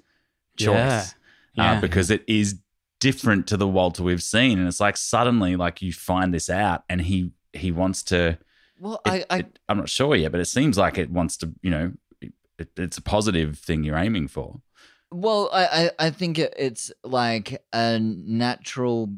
[0.58, 1.16] choice
[1.56, 1.74] Yeah.
[1.74, 2.60] uh, because it is
[3.00, 6.84] different to the Walter we've seen, and it's like suddenly, like, you find this out,
[6.90, 8.38] and he he wants to
[8.80, 11.52] well, it- I, I I'm not sure yet, but it seems like it wants to,
[11.62, 11.92] you know,
[12.58, 14.62] it, it's a positive thing you're aiming for.
[15.14, 15.66] Well, I,
[16.00, 19.10] I, I think it's like a natural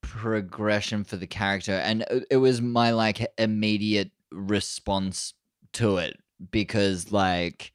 [0.00, 5.34] progression for the character, and it- was my like immediate response
[5.74, 6.18] to it
[6.50, 7.72] because like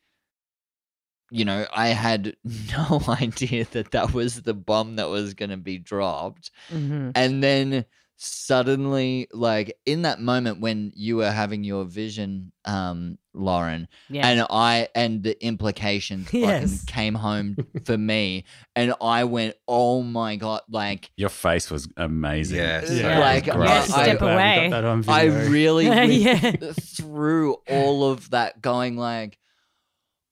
[1.32, 2.36] you know I had
[2.72, 7.12] no idea that that was the bomb that was going to be dropped Mhm.
[7.16, 13.88] and then suddenly like in that moment when you were having your vision um Lauren
[14.10, 14.28] Yeah.
[14.28, 16.84] and I and the implications Yes.
[16.86, 22.58] came home for me and I went oh my god like Your face was amazing.
[22.58, 22.92] Yes.
[22.92, 23.20] Yeah.
[23.20, 23.70] like Great.
[23.70, 24.64] I, step I, away.
[24.66, 26.52] We got that on I really went Yeah.
[26.80, 29.38] through all of that going like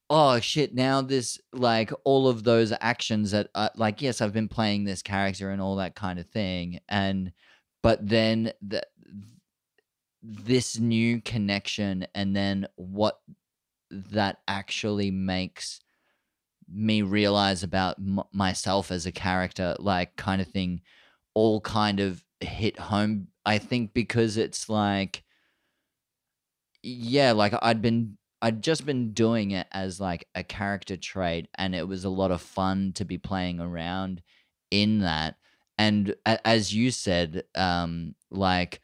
[0.10, 4.48] oh shit now this like all of those actions that uh, like yes I've been
[4.48, 7.32] playing this character and all that kind of thing and
[7.82, 8.84] but then the
[10.28, 13.20] this new connection and then what
[13.92, 15.82] that actually makes
[16.72, 20.82] me realize about m- myself as a character like kind of thing
[21.34, 23.28] all kind of hit home.
[23.46, 25.24] I think because it's like
[26.84, 31.74] yeah like i'd been i'd just been doing it as like a character trait and
[31.74, 34.22] it was a lot of fun to be playing around
[34.72, 35.36] in that.
[35.78, 38.82] And a- as you said um like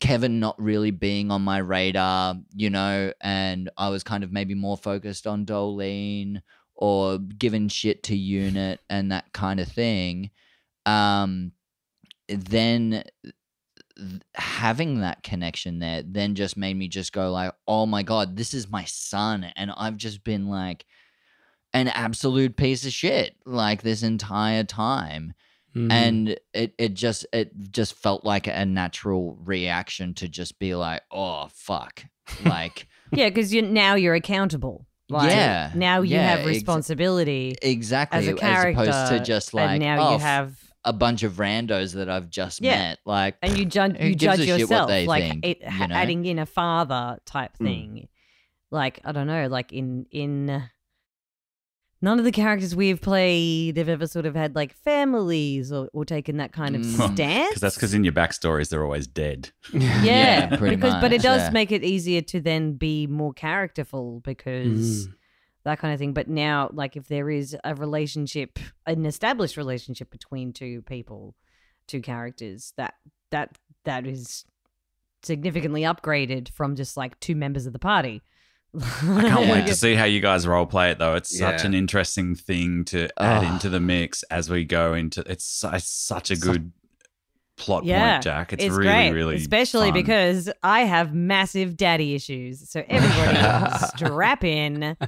[0.00, 4.54] Kevin not really being on my radar, you know, and I was kind of maybe
[4.54, 6.42] more focused on Doelene
[6.74, 10.30] or giving shit to Unit and that kind of thing.
[10.84, 11.52] Um,
[12.28, 13.04] then
[13.96, 18.36] th- having that connection there then just made me just go like, oh my god,
[18.36, 20.86] this is my son, and I've just been like
[21.72, 25.34] an absolute piece of shit like this entire time
[25.76, 25.92] Mhm.
[25.92, 31.02] and it, it just it just felt like a natural reaction to just be like
[31.12, 32.02] oh fuck
[32.44, 34.86] like yeah, because you now you're accountable.
[35.08, 39.18] Like, Yeah, Now you yeah, have ex- responsibility exactly as a opposed character.
[39.18, 42.60] to just like and now oh, you have a bunch of randos that i've just
[42.60, 42.76] Yeah.
[42.78, 45.86] met like and you judge you judge a shit what yourself like think, it, you
[45.88, 45.94] know?
[45.94, 47.64] adding in a father type Mm.
[47.66, 48.08] thing
[48.70, 50.62] like i don't know like in in
[52.02, 56.04] none of the characters we've played have ever sort of had like families or, or
[56.04, 57.14] taken that kind of Mm.
[57.14, 59.50] stance Because that's because in your backstories they're always dead.
[59.72, 61.50] yeah, Yeah, pretty because but it much, does yeah.
[61.50, 65.14] make it easier to then be more characterful because Mm.
[65.64, 70.10] that kind of thing but now like if there is a relationship an established relationship
[70.10, 71.34] between two people
[71.88, 72.94] two characters that
[73.30, 74.44] that that is
[75.22, 78.22] significantly upgraded from just like two members of the party
[78.80, 81.14] I can't wait to see how you guys role play it, though.
[81.14, 83.52] It's such an interesting thing to add Oh.
[83.54, 85.20] into the mix as we go into.
[85.22, 86.72] It's, it's such a good
[87.56, 88.52] plot Yeah, point, Jack.
[88.52, 89.94] It's, it's really, great, really, especially fun.
[89.94, 92.68] because I have massive daddy issues.
[92.70, 94.96] So everybody, strap in.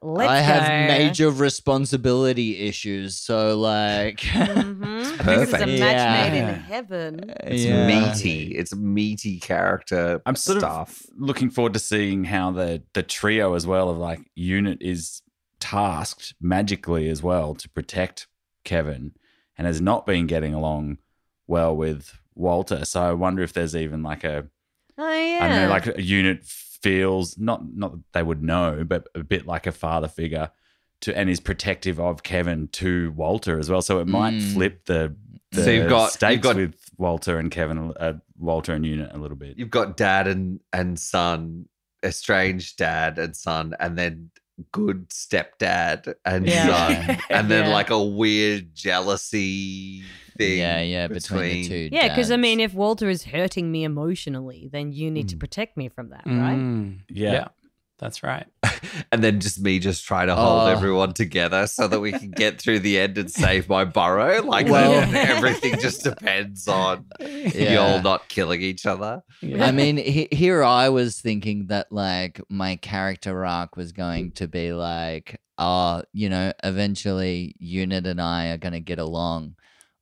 [0.00, 0.68] Let's i have go.
[0.96, 5.02] major responsibility issues so like Mhm.
[5.02, 5.80] This is a Perfect.
[5.80, 7.32] match made in heaven.
[7.40, 7.86] It's Yeah.
[7.86, 8.54] meaty.
[8.54, 11.02] It's meaty character I'm sort stuff.
[11.02, 15.20] of looking forward to seeing how the the trio as well of like unit is
[15.58, 18.28] tasked magically as well to protect
[18.64, 19.12] Kevin
[19.56, 20.98] and has not been getting along
[21.46, 22.84] well with Walter.
[22.84, 24.46] So I wonder if there's even like a
[24.96, 25.38] Oh yeah.
[25.42, 29.24] I don't know, like a unit feels not not that they would know, but a
[29.24, 30.50] bit like a father figure
[31.00, 33.82] to and is protective of Kevin to Walter as well.
[33.82, 34.52] So it might Mm.
[34.54, 35.14] flip the,
[35.50, 39.18] the So you've got- you've got- with Walter and Kevin, uh, Walter and unit a
[39.18, 39.58] little bit.
[39.58, 41.68] You've got dad and and son,
[42.04, 44.30] estranged dad and son, and then
[44.72, 46.66] good stepdad and Yeah.
[47.06, 47.72] son, and then Yeah.
[47.72, 50.02] like a weird jealousy
[50.36, 50.58] thing.
[50.58, 54.68] yeah yeah between, the two yeah, because I mean, if Walter is hurting me emotionally,
[54.72, 55.40] then you need to Mm.
[55.40, 56.58] protect me from that, right?
[56.58, 57.00] Mm.
[57.08, 57.48] Yeah.
[57.98, 58.46] That's right.
[59.12, 60.66] and then just me just trying to hold Oh.
[60.66, 64.42] everyone together so that we can get through the end and save my burrow.
[64.46, 69.22] Like Well- then everything just depends on y'all not killing each other.
[69.40, 69.64] Yeah.
[69.64, 74.48] I mean, he, here I was thinking that like my character arc was going to
[74.48, 79.54] be like, oh, you know, eventually Unit and I are going to get along.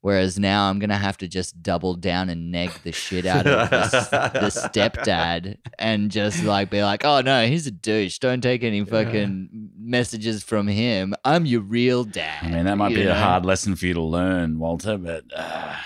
[0.02, 3.46] Whereas now I'm going to have to just double down and neg the shit out
[3.46, 8.18] of this, the stepdad and just like be like, oh no, he's a douche.
[8.18, 11.14] Don't take any fucking messages from him.
[11.24, 12.42] I'm your real dad.
[12.42, 15.22] I mean, that might you be a hard lesson for you to learn, Walter, but
[15.36, 15.76] uh,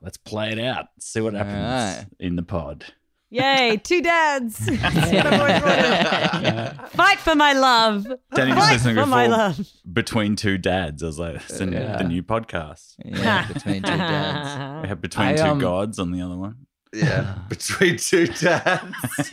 [0.00, 0.86] let's play it out.
[0.98, 2.06] See what happens Alright.
[2.18, 2.86] in the pod.
[3.32, 4.58] Yay, two dads.
[4.58, 6.42] That's what I've always wanted.
[6.42, 6.86] Yeah.
[6.88, 8.04] Fight for my love.
[8.34, 9.60] Danny just Fight listening for my before- love.
[9.92, 11.96] Between two dads, I was like, it's the, new- Yeah.
[11.98, 12.94] the new podcast.
[13.04, 14.82] Yeah, between two dads.
[14.82, 16.66] We have Between I, Two um, Gods on the other one.
[16.92, 19.30] Yeah, between two dads.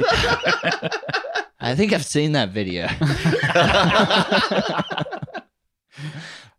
[1.59, 2.87] I think I've seen that video.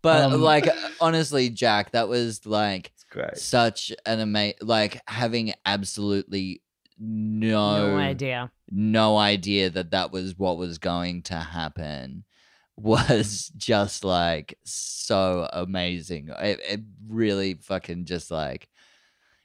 [0.02, 0.68] but Um, like
[1.00, 3.36] honestly, Jack, that was like great.
[3.36, 6.62] such an amazing, like having absolutely
[6.98, 8.50] no, No idea.
[8.70, 12.24] no idea that that was what was going to happen
[12.76, 16.28] was just like so amazing.
[16.38, 18.68] It, it really fucking just like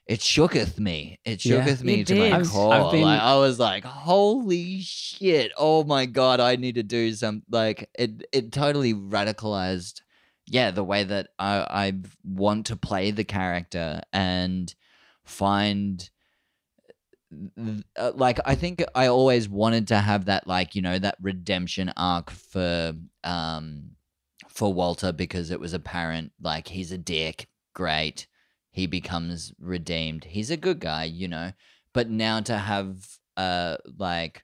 [0.06, 1.18] it shooketh me.
[1.24, 1.66] It Yeah.
[1.66, 2.34] shooketh me It to my did.
[2.34, 2.74] I've- core.
[2.74, 5.52] I've been- like I was like, holy shit!
[5.58, 7.44] Oh my god, I need to do some.
[7.50, 10.02] Like it, it totally radicalized.
[10.46, 11.56] Yeah, the way that I
[11.88, 11.94] I
[12.24, 14.74] want to play the character and
[15.24, 16.12] find th-
[17.98, 21.92] uh, like I think I always wanted to have that like you know that redemption
[21.98, 23.92] arc for um
[24.50, 28.28] for Walter because it was apparent like he's a dick great
[28.72, 31.52] he becomes redeemed he's a good guy you know
[31.94, 33.08] but now to have
[33.38, 34.44] uh like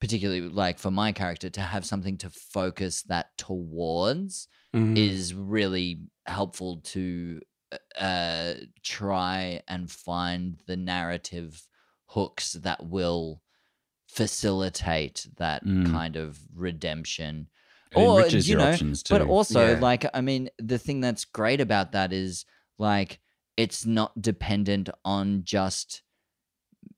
[0.00, 4.96] particularly like for my character to have something to focus that towards Mhm.
[4.96, 7.40] is really helpful to
[7.98, 11.66] uh try and find the narrative
[12.14, 13.40] hooks that will
[14.08, 15.90] facilitate that Mm.
[15.92, 17.48] kind of redemption
[17.90, 19.14] It Or, enriches you your know, options too.
[19.14, 19.80] but also Yeah.
[19.80, 22.44] like i mean the thing that's great about that is
[22.78, 23.20] like
[23.56, 26.02] it's not dependent on just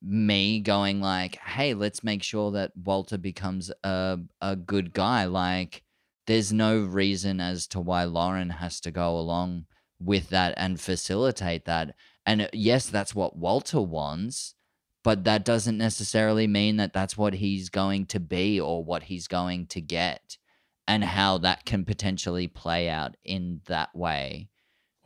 [0.03, 5.83] me going like hey let's make sure that walter becomes a a good guy like
[6.27, 9.67] there's no reason as to why lauren has to go along
[10.01, 11.95] with that and facilitate that
[12.27, 14.54] and uh, yes that's what walter wants
[15.05, 19.29] but that doesn't necessarily mean that that's what he's going to be or what he's
[19.29, 20.37] going to get
[20.89, 24.49] and how that can potentially play out in that way.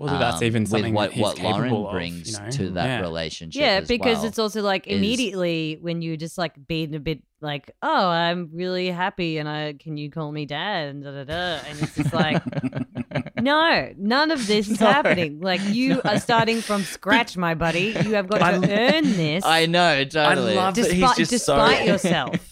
[0.01, 2.31] Or that that's um, even with something what, that he's what Lauren capable of, brings
[2.31, 2.51] you know?
[2.53, 3.01] to that Yeah.
[3.01, 3.61] relationship.
[3.61, 4.27] Yeah, as because well.
[4.27, 8.51] it's also like is- immediately when you just like being a bit like, oh, I'm
[8.53, 11.97] really happy, and I can you call me dad and da da da, and it's
[11.97, 12.43] just like,
[13.41, 14.87] no, none of this is No.
[14.87, 15.41] happening.
[15.41, 17.97] Like you are starting from scratch, my buddy.
[18.05, 19.45] You have got I- to earn this.
[19.45, 20.53] I know, totally.
[20.53, 22.48] I love that despite, he's just so- despite yourself.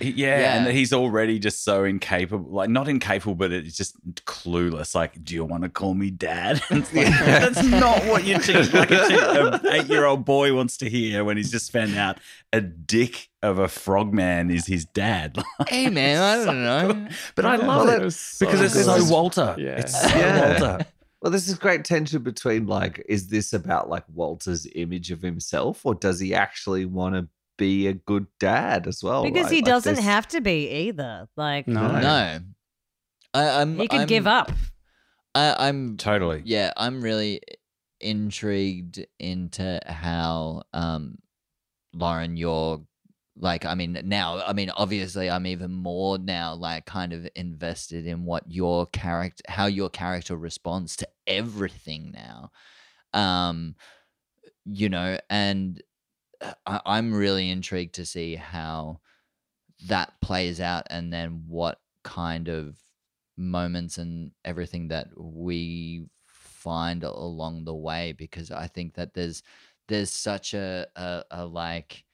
[0.00, 0.56] He- Yeah, Yeah.
[0.66, 3.94] and he's already just so incapable, like not incapable, but it's just
[4.24, 4.94] clueless.
[4.94, 6.62] Like, do you want to call me dad?
[6.70, 8.72] It's like, That's not what you think.
[8.72, 12.18] Like an eight-year-old boy wants to hear when he's just found out
[12.52, 15.36] a dick of a frogman is his dad.
[15.68, 17.08] hey man, I don't know.
[17.34, 19.54] But I Yeah, love that it was so because it's so Walter.
[19.58, 19.76] Yeah.
[19.80, 20.60] It's so Yeah.
[20.60, 20.86] Walter.
[21.22, 25.84] Well, there's this great tension between like, is this about like Walter's image of himself,
[25.84, 27.28] or does he actually want to
[27.60, 29.22] be a good dad as well?
[29.22, 29.52] because right?
[29.52, 31.28] he Like, doesn't this- have to be either.
[31.36, 31.86] Like No.
[32.00, 32.40] No,
[33.34, 33.76] I, I'm.
[33.78, 34.50] he could I'm, give up.
[35.34, 36.42] I, I'm Totally.
[36.44, 37.40] yeah, I'm really
[38.00, 41.18] intrigued into how um
[41.92, 42.82] Lauren you're
[43.36, 48.06] like I mean now I mean obviously I'm even more now like kind of invested
[48.06, 52.50] in what your character how your character responds to everything now.
[53.12, 53.74] Um
[54.64, 55.80] you know and
[56.66, 59.00] I'm really intrigued to see how
[59.86, 62.76] that plays out and then what kind of
[63.36, 69.42] moments and everything that we find along the way because I think that there's
[69.88, 72.04] there's such a a, a like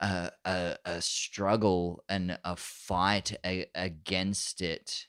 [0.00, 5.06] a, a a struggle and a fight a, against it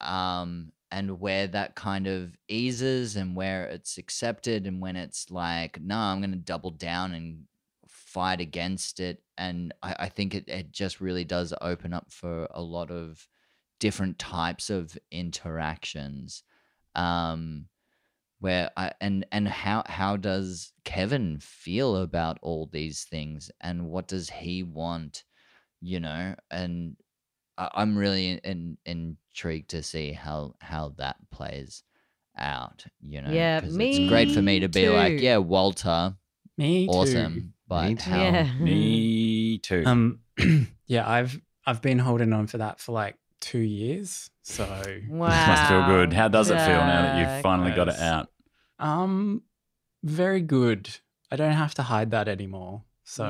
[0.00, 5.80] um and where that kind of eases and where it's accepted and when it's like
[5.80, 7.44] no I'm going to double down and
[8.12, 12.46] fight against it and I, I think it, it just really does open up for
[12.50, 13.28] a lot of
[13.78, 16.42] different types of interactions
[16.96, 17.66] um
[18.40, 24.08] where I and and how how does Kevin feel about all these things and what
[24.08, 25.24] does he want
[25.82, 26.34] you know?
[26.50, 26.96] And
[27.58, 31.82] I, I'm really in, in, intrigued to see how how that plays
[32.38, 33.30] out you know?
[33.32, 36.16] Yeah, 'cause it's great for me me to be like yeah Walter
[36.56, 37.42] Me too.
[37.70, 38.10] Awesome but Me too.
[38.10, 38.52] how yeah.
[38.58, 39.84] Me too.
[39.86, 40.20] Um,
[40.86, 44.30] yeah, I've I've been holding on for that for like two years.
[44.42, 44.64] So
[45.08, 45.46] Wow.
[45.46, 46.12] Must feel good.
[46.12, 48.28] How does it feel now that you've finally got it out?
[48.78, 49.42] um,
[50.02, 50.88] very good.
[51.30, 52.82] I don't have to hide that anymore.
[53.04, 53.28] So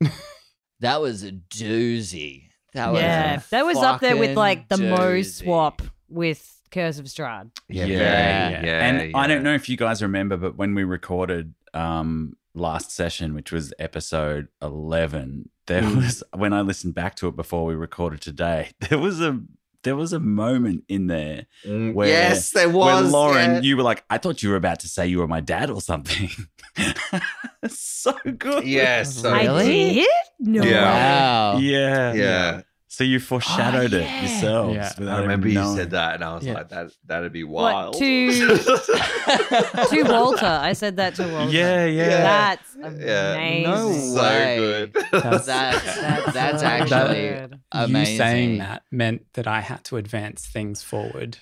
[0.00, 0.08] Yeah.
[0.80, 4.98] that was a doozy that was yeah, that was up there with like the Mo
[4.98, 5.24] doozy.
[5.26, 7.50] swap with Curse of Strahd.
[7.68, 8.48] Yeah, Yeah.
[8.48, 12.34] very, yeah, and I don't know if you guys remember, but when we recorded um
[12.54, 15.96] last session, which was episode eleven, there Mm.
[15.96, 19.40] was when I listened back to it before we recorded today, there was a
[19.84, 23.10] there was a moment in there Mm, where- yes, there where was.
[23.12, 23.60] Lauren, yeah.
[23.62, 25.80] you were like, I thought you were about to say you were my dad or
[25.80, 26.30] something.
[27.68, 28.64] so good.
[28.64, 30.06] Yes, so- I did?
[30.38, 30.62] No.
[30.62, 30.82] Yeah.
[30.84, 32.12] wow Yeah.
[32.14, 32.60] yeah.
[32.92, 34.20] So you foreshadowed ah, it yeah.
[34.20, 34.74] yourselves.
[34.74, 34.92] Yeah.
[34.98, 35.76] without I remember you knowing.
[35.78, 36.52] said that, and I was Yeah.
[36.52, 38.58] like, "That that'd be What, wild." to-
[39.88, 40.44] to Walter.
[40.44, 41.50] I said that to Walter.
[41.52, 42.08] Yeah, yeah.
[42.08, 43.32] That's Yeah.
[43.32, 43.62] amazing.
[43.70, 44.56] No so way.
[44.58, 44.92] good.
[45.10, 45.84] That's that's,
[46.34, 47.60] that's so actually good.
[47.72, 48.12] amazing.
[48.12, 51.38] You saying that meant that I had to advance things forward.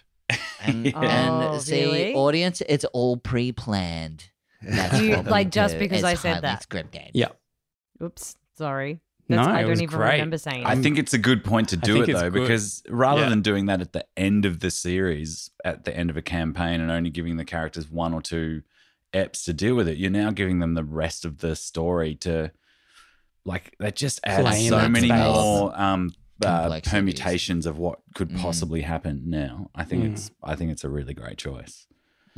[0.62, 1.00] And, Yeah.
[1.00, 2.14] and Oh, see, really?
[2.14, 4.30] audience, it's all pre-planned.
[4.62, 6.68] That's You- like, just because I said highly that.
[6.68, 7.10] Scripted.
[7.12, 7.30] Yeah.
[8.00, 9.00] Oops, sorry.
[9.36, 10.12] No, I don't even great.
[10.12, 10.62] remember saying.
[10.62, 10.66] It.
[10.66, 12.42] I think it's a good point to do it though, good.
[12.42, 13.28] because rather Yeah.
[13.30, 16.80] than doing that at the end of the series, at the end of a campaign,
[16.80, 18.62] and only giving the characters one or two
[19.14, 22.50] eps to deal with it, you're now giving them the rest of the story to,
[23.44, 25.18] like, that just adds Play so many space.
[25.20, 26.12] more um,
[26.44, 28.38] uh, permutations of what could Mm.
[28.40, 29.24] possibly happen.
[29.26, 30.12] Now, I think Mm.
[30.12, 31.86] it's, I think it's a really great choice.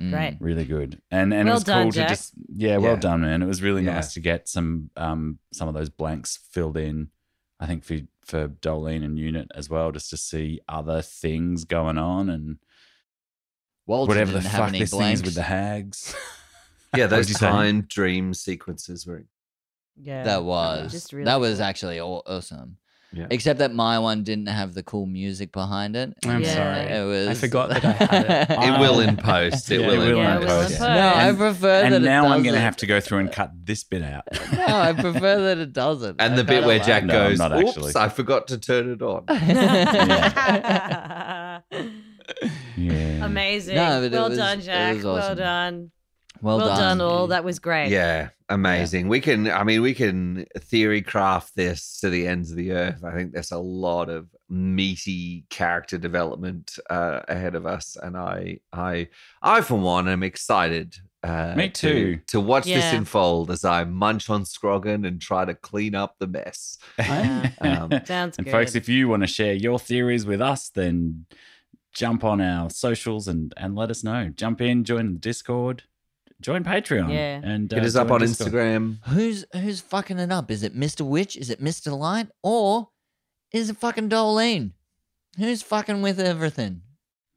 [0.01, 0.11] Mm.
[0.11, 0.37] Great.
[0.41, 2.09] Really good, and and Well it was done, cool Jack.
[2.09, 3.01] to just yeah, well Yeah.
[3.01, 3.43] done, man.
[3.43, 3.95] It was really Yeah.
[3.95, 7.11] nice to get some um some of those blanks filled in.
[7.61, 11.99] I think for for Doelene and Unit as well, just to see other things going
[11.99, 12.59] on and
[13.87, 16.15] Walter whatever the didn't have fuck any this thing is with the hags.
[16.97, 17.47] yeah, What those did you say?
[17.49, 19.25] time dream sequences were.
[19.97, 20.23] yeah.
[20.25, 21.65] That was Just really that was cool.
[21.67, 22.77] actually aw- awesome.
[23.15, 23.27] Yeah.
[23.31, 26.15] Except that my one didn't have the cool music behind it.
[26.25, 26.55] I'm Yeah.
[26.55, 26.87] sorry.
[26.99, 27.29] It was.
[27.29, 28.51] I forgot that I had it.
[28.75, 29.71] It will in post.
[29.71, 30.49] It Yeah, will it in will Yeah, in post.
[30.49, 30.69] post.
[30.71, 30.81] post.
[30.81, 31.87] No, I And- prefer that.
[31.87, 31.95] It doesn't.
[31.95, 34.25] And it now I'm going to have to go through and cut this bit out.
[34.53, 36.17] No, I prefer that it doesn't.
[36.21, 37.97] And I the bit kinda where like Jack No, I'm goes, not "Oops.
[37.97, 39.25] I forgot to turn it on."
[42.77, 43.25] yeah.
[43.25, 43.77] Amazing.
[43.77, 44.95] No, but it well was- done, it Jack.
[44.97, 45.37] was Well awesome.
[45.39, 45.91] done.
[46.43, 46.99] Well, Well, done.
[46.99, 47.29] done, all.
[47.29, 47.89] That was great.
[47.91, 49.09] Yeah, amazing.
[49.09, 53.03] We can, I mean, we can theory craft this to the ends of the earth.
[53.05, 58.59] I think there's a lot of meaty character development uh, ahead of us, and I,
[58.73, 59.09] I,
[59.41, 60.97] I for one, am excited.
[61.25, 62.19] Uh, Me too.
[62.27, 66.27] To, watch this unfold as I munch on Scroggin and try to clean up the
[66.27, 66.79] mess.
[67.61, 68.51] Um, Sounds and good.
[68.51, 71.27] folks, if you want to share your theories with us, then
[71.95, 74.31] jump on our socials and and let us know.
[74.35, 75.85] Jump in, join the Discord,
[76.43, 77.11] join Patreon.
[77.13, 77.41] Yeah.
[77.43, 78.53] and Hit uh, us up on Discord.
[78.53, 78.99] Instagram.
[79.09, 80.51] Who's who's fucking it up?
[80.51, 81.01] Is it Mr.
[81.07, 81.37] Witch?
[81.37, 81.97] Is it Mr.
[81.97, 82.29] Light?
[82.43, 82.91] Or
[83.53, 84.73] is it fucking Doelene?
[85.39, 86.83] Who's fucking with everything?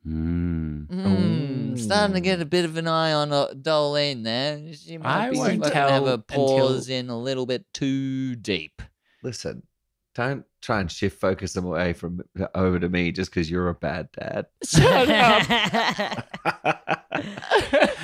[0.06, 0.88] Mm.
[0.88, 4.74] Mm, starting to get a bit of an eye on uh, Doelene there.
[4.74, 8.36] She might I be won't fucking tell have her until- in a little bit too
[8.36, 8.82] deep.
[9.24, 9.64] Listen,
[10.14, 12.22] don't try and shift focus them away from
[12.54, 14.46] over to me just because you're a bad dad.
[14.64, 15.08] Shut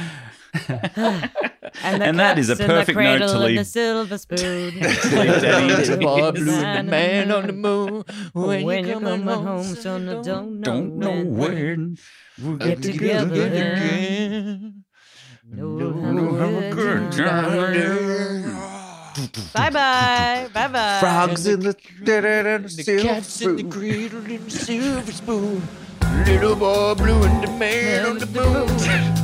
[0.67, 3.65] and, the And that is a cats the perfect note to cradle and leave- The
[3.65, 4.73] silver spoon.
[4.79, 4.81] leave
[5.41, 8.03] Daddy It's to Bob Blue and the man on the moon.
[8.33, 11.97] When, when you you're coming coming home, home, son, I don't know Don't know when
[12.41, 14.83] we'll Get get together together again.
[15.53, 18.51] No, We'll have a good time.
[19.53, 20.49] Bye bye.
[20.53, 20.99] Bye bye.
[21.01, 25.61] Frogs in the, The silver cats in the cradle and the silver spoon.
[26.25, 28.67] Little boy blue and the man on the moon.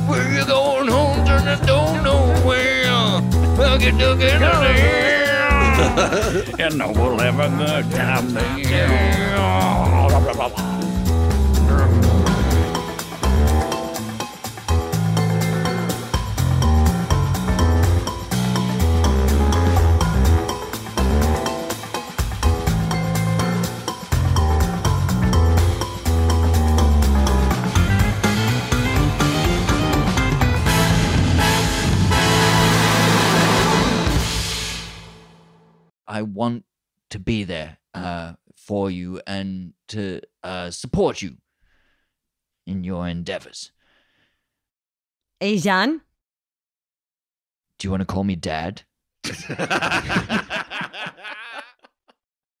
[0.08, 1.48] Where you going home, son?
[1.48, 2.86] I don't know where.
[2.88, 5.08] I'll get together there.
[6.58, 9.08] You know we'll have a good time there.
[36.18, 36.64] I want
[37.10, 41.36] to be there uh, for you and to uh, support you
[42.66, 43.70] in your endeavors.
[45.38, 46.00] Hey, Jean.
[47.78, 48.82] Do you want to call me dad?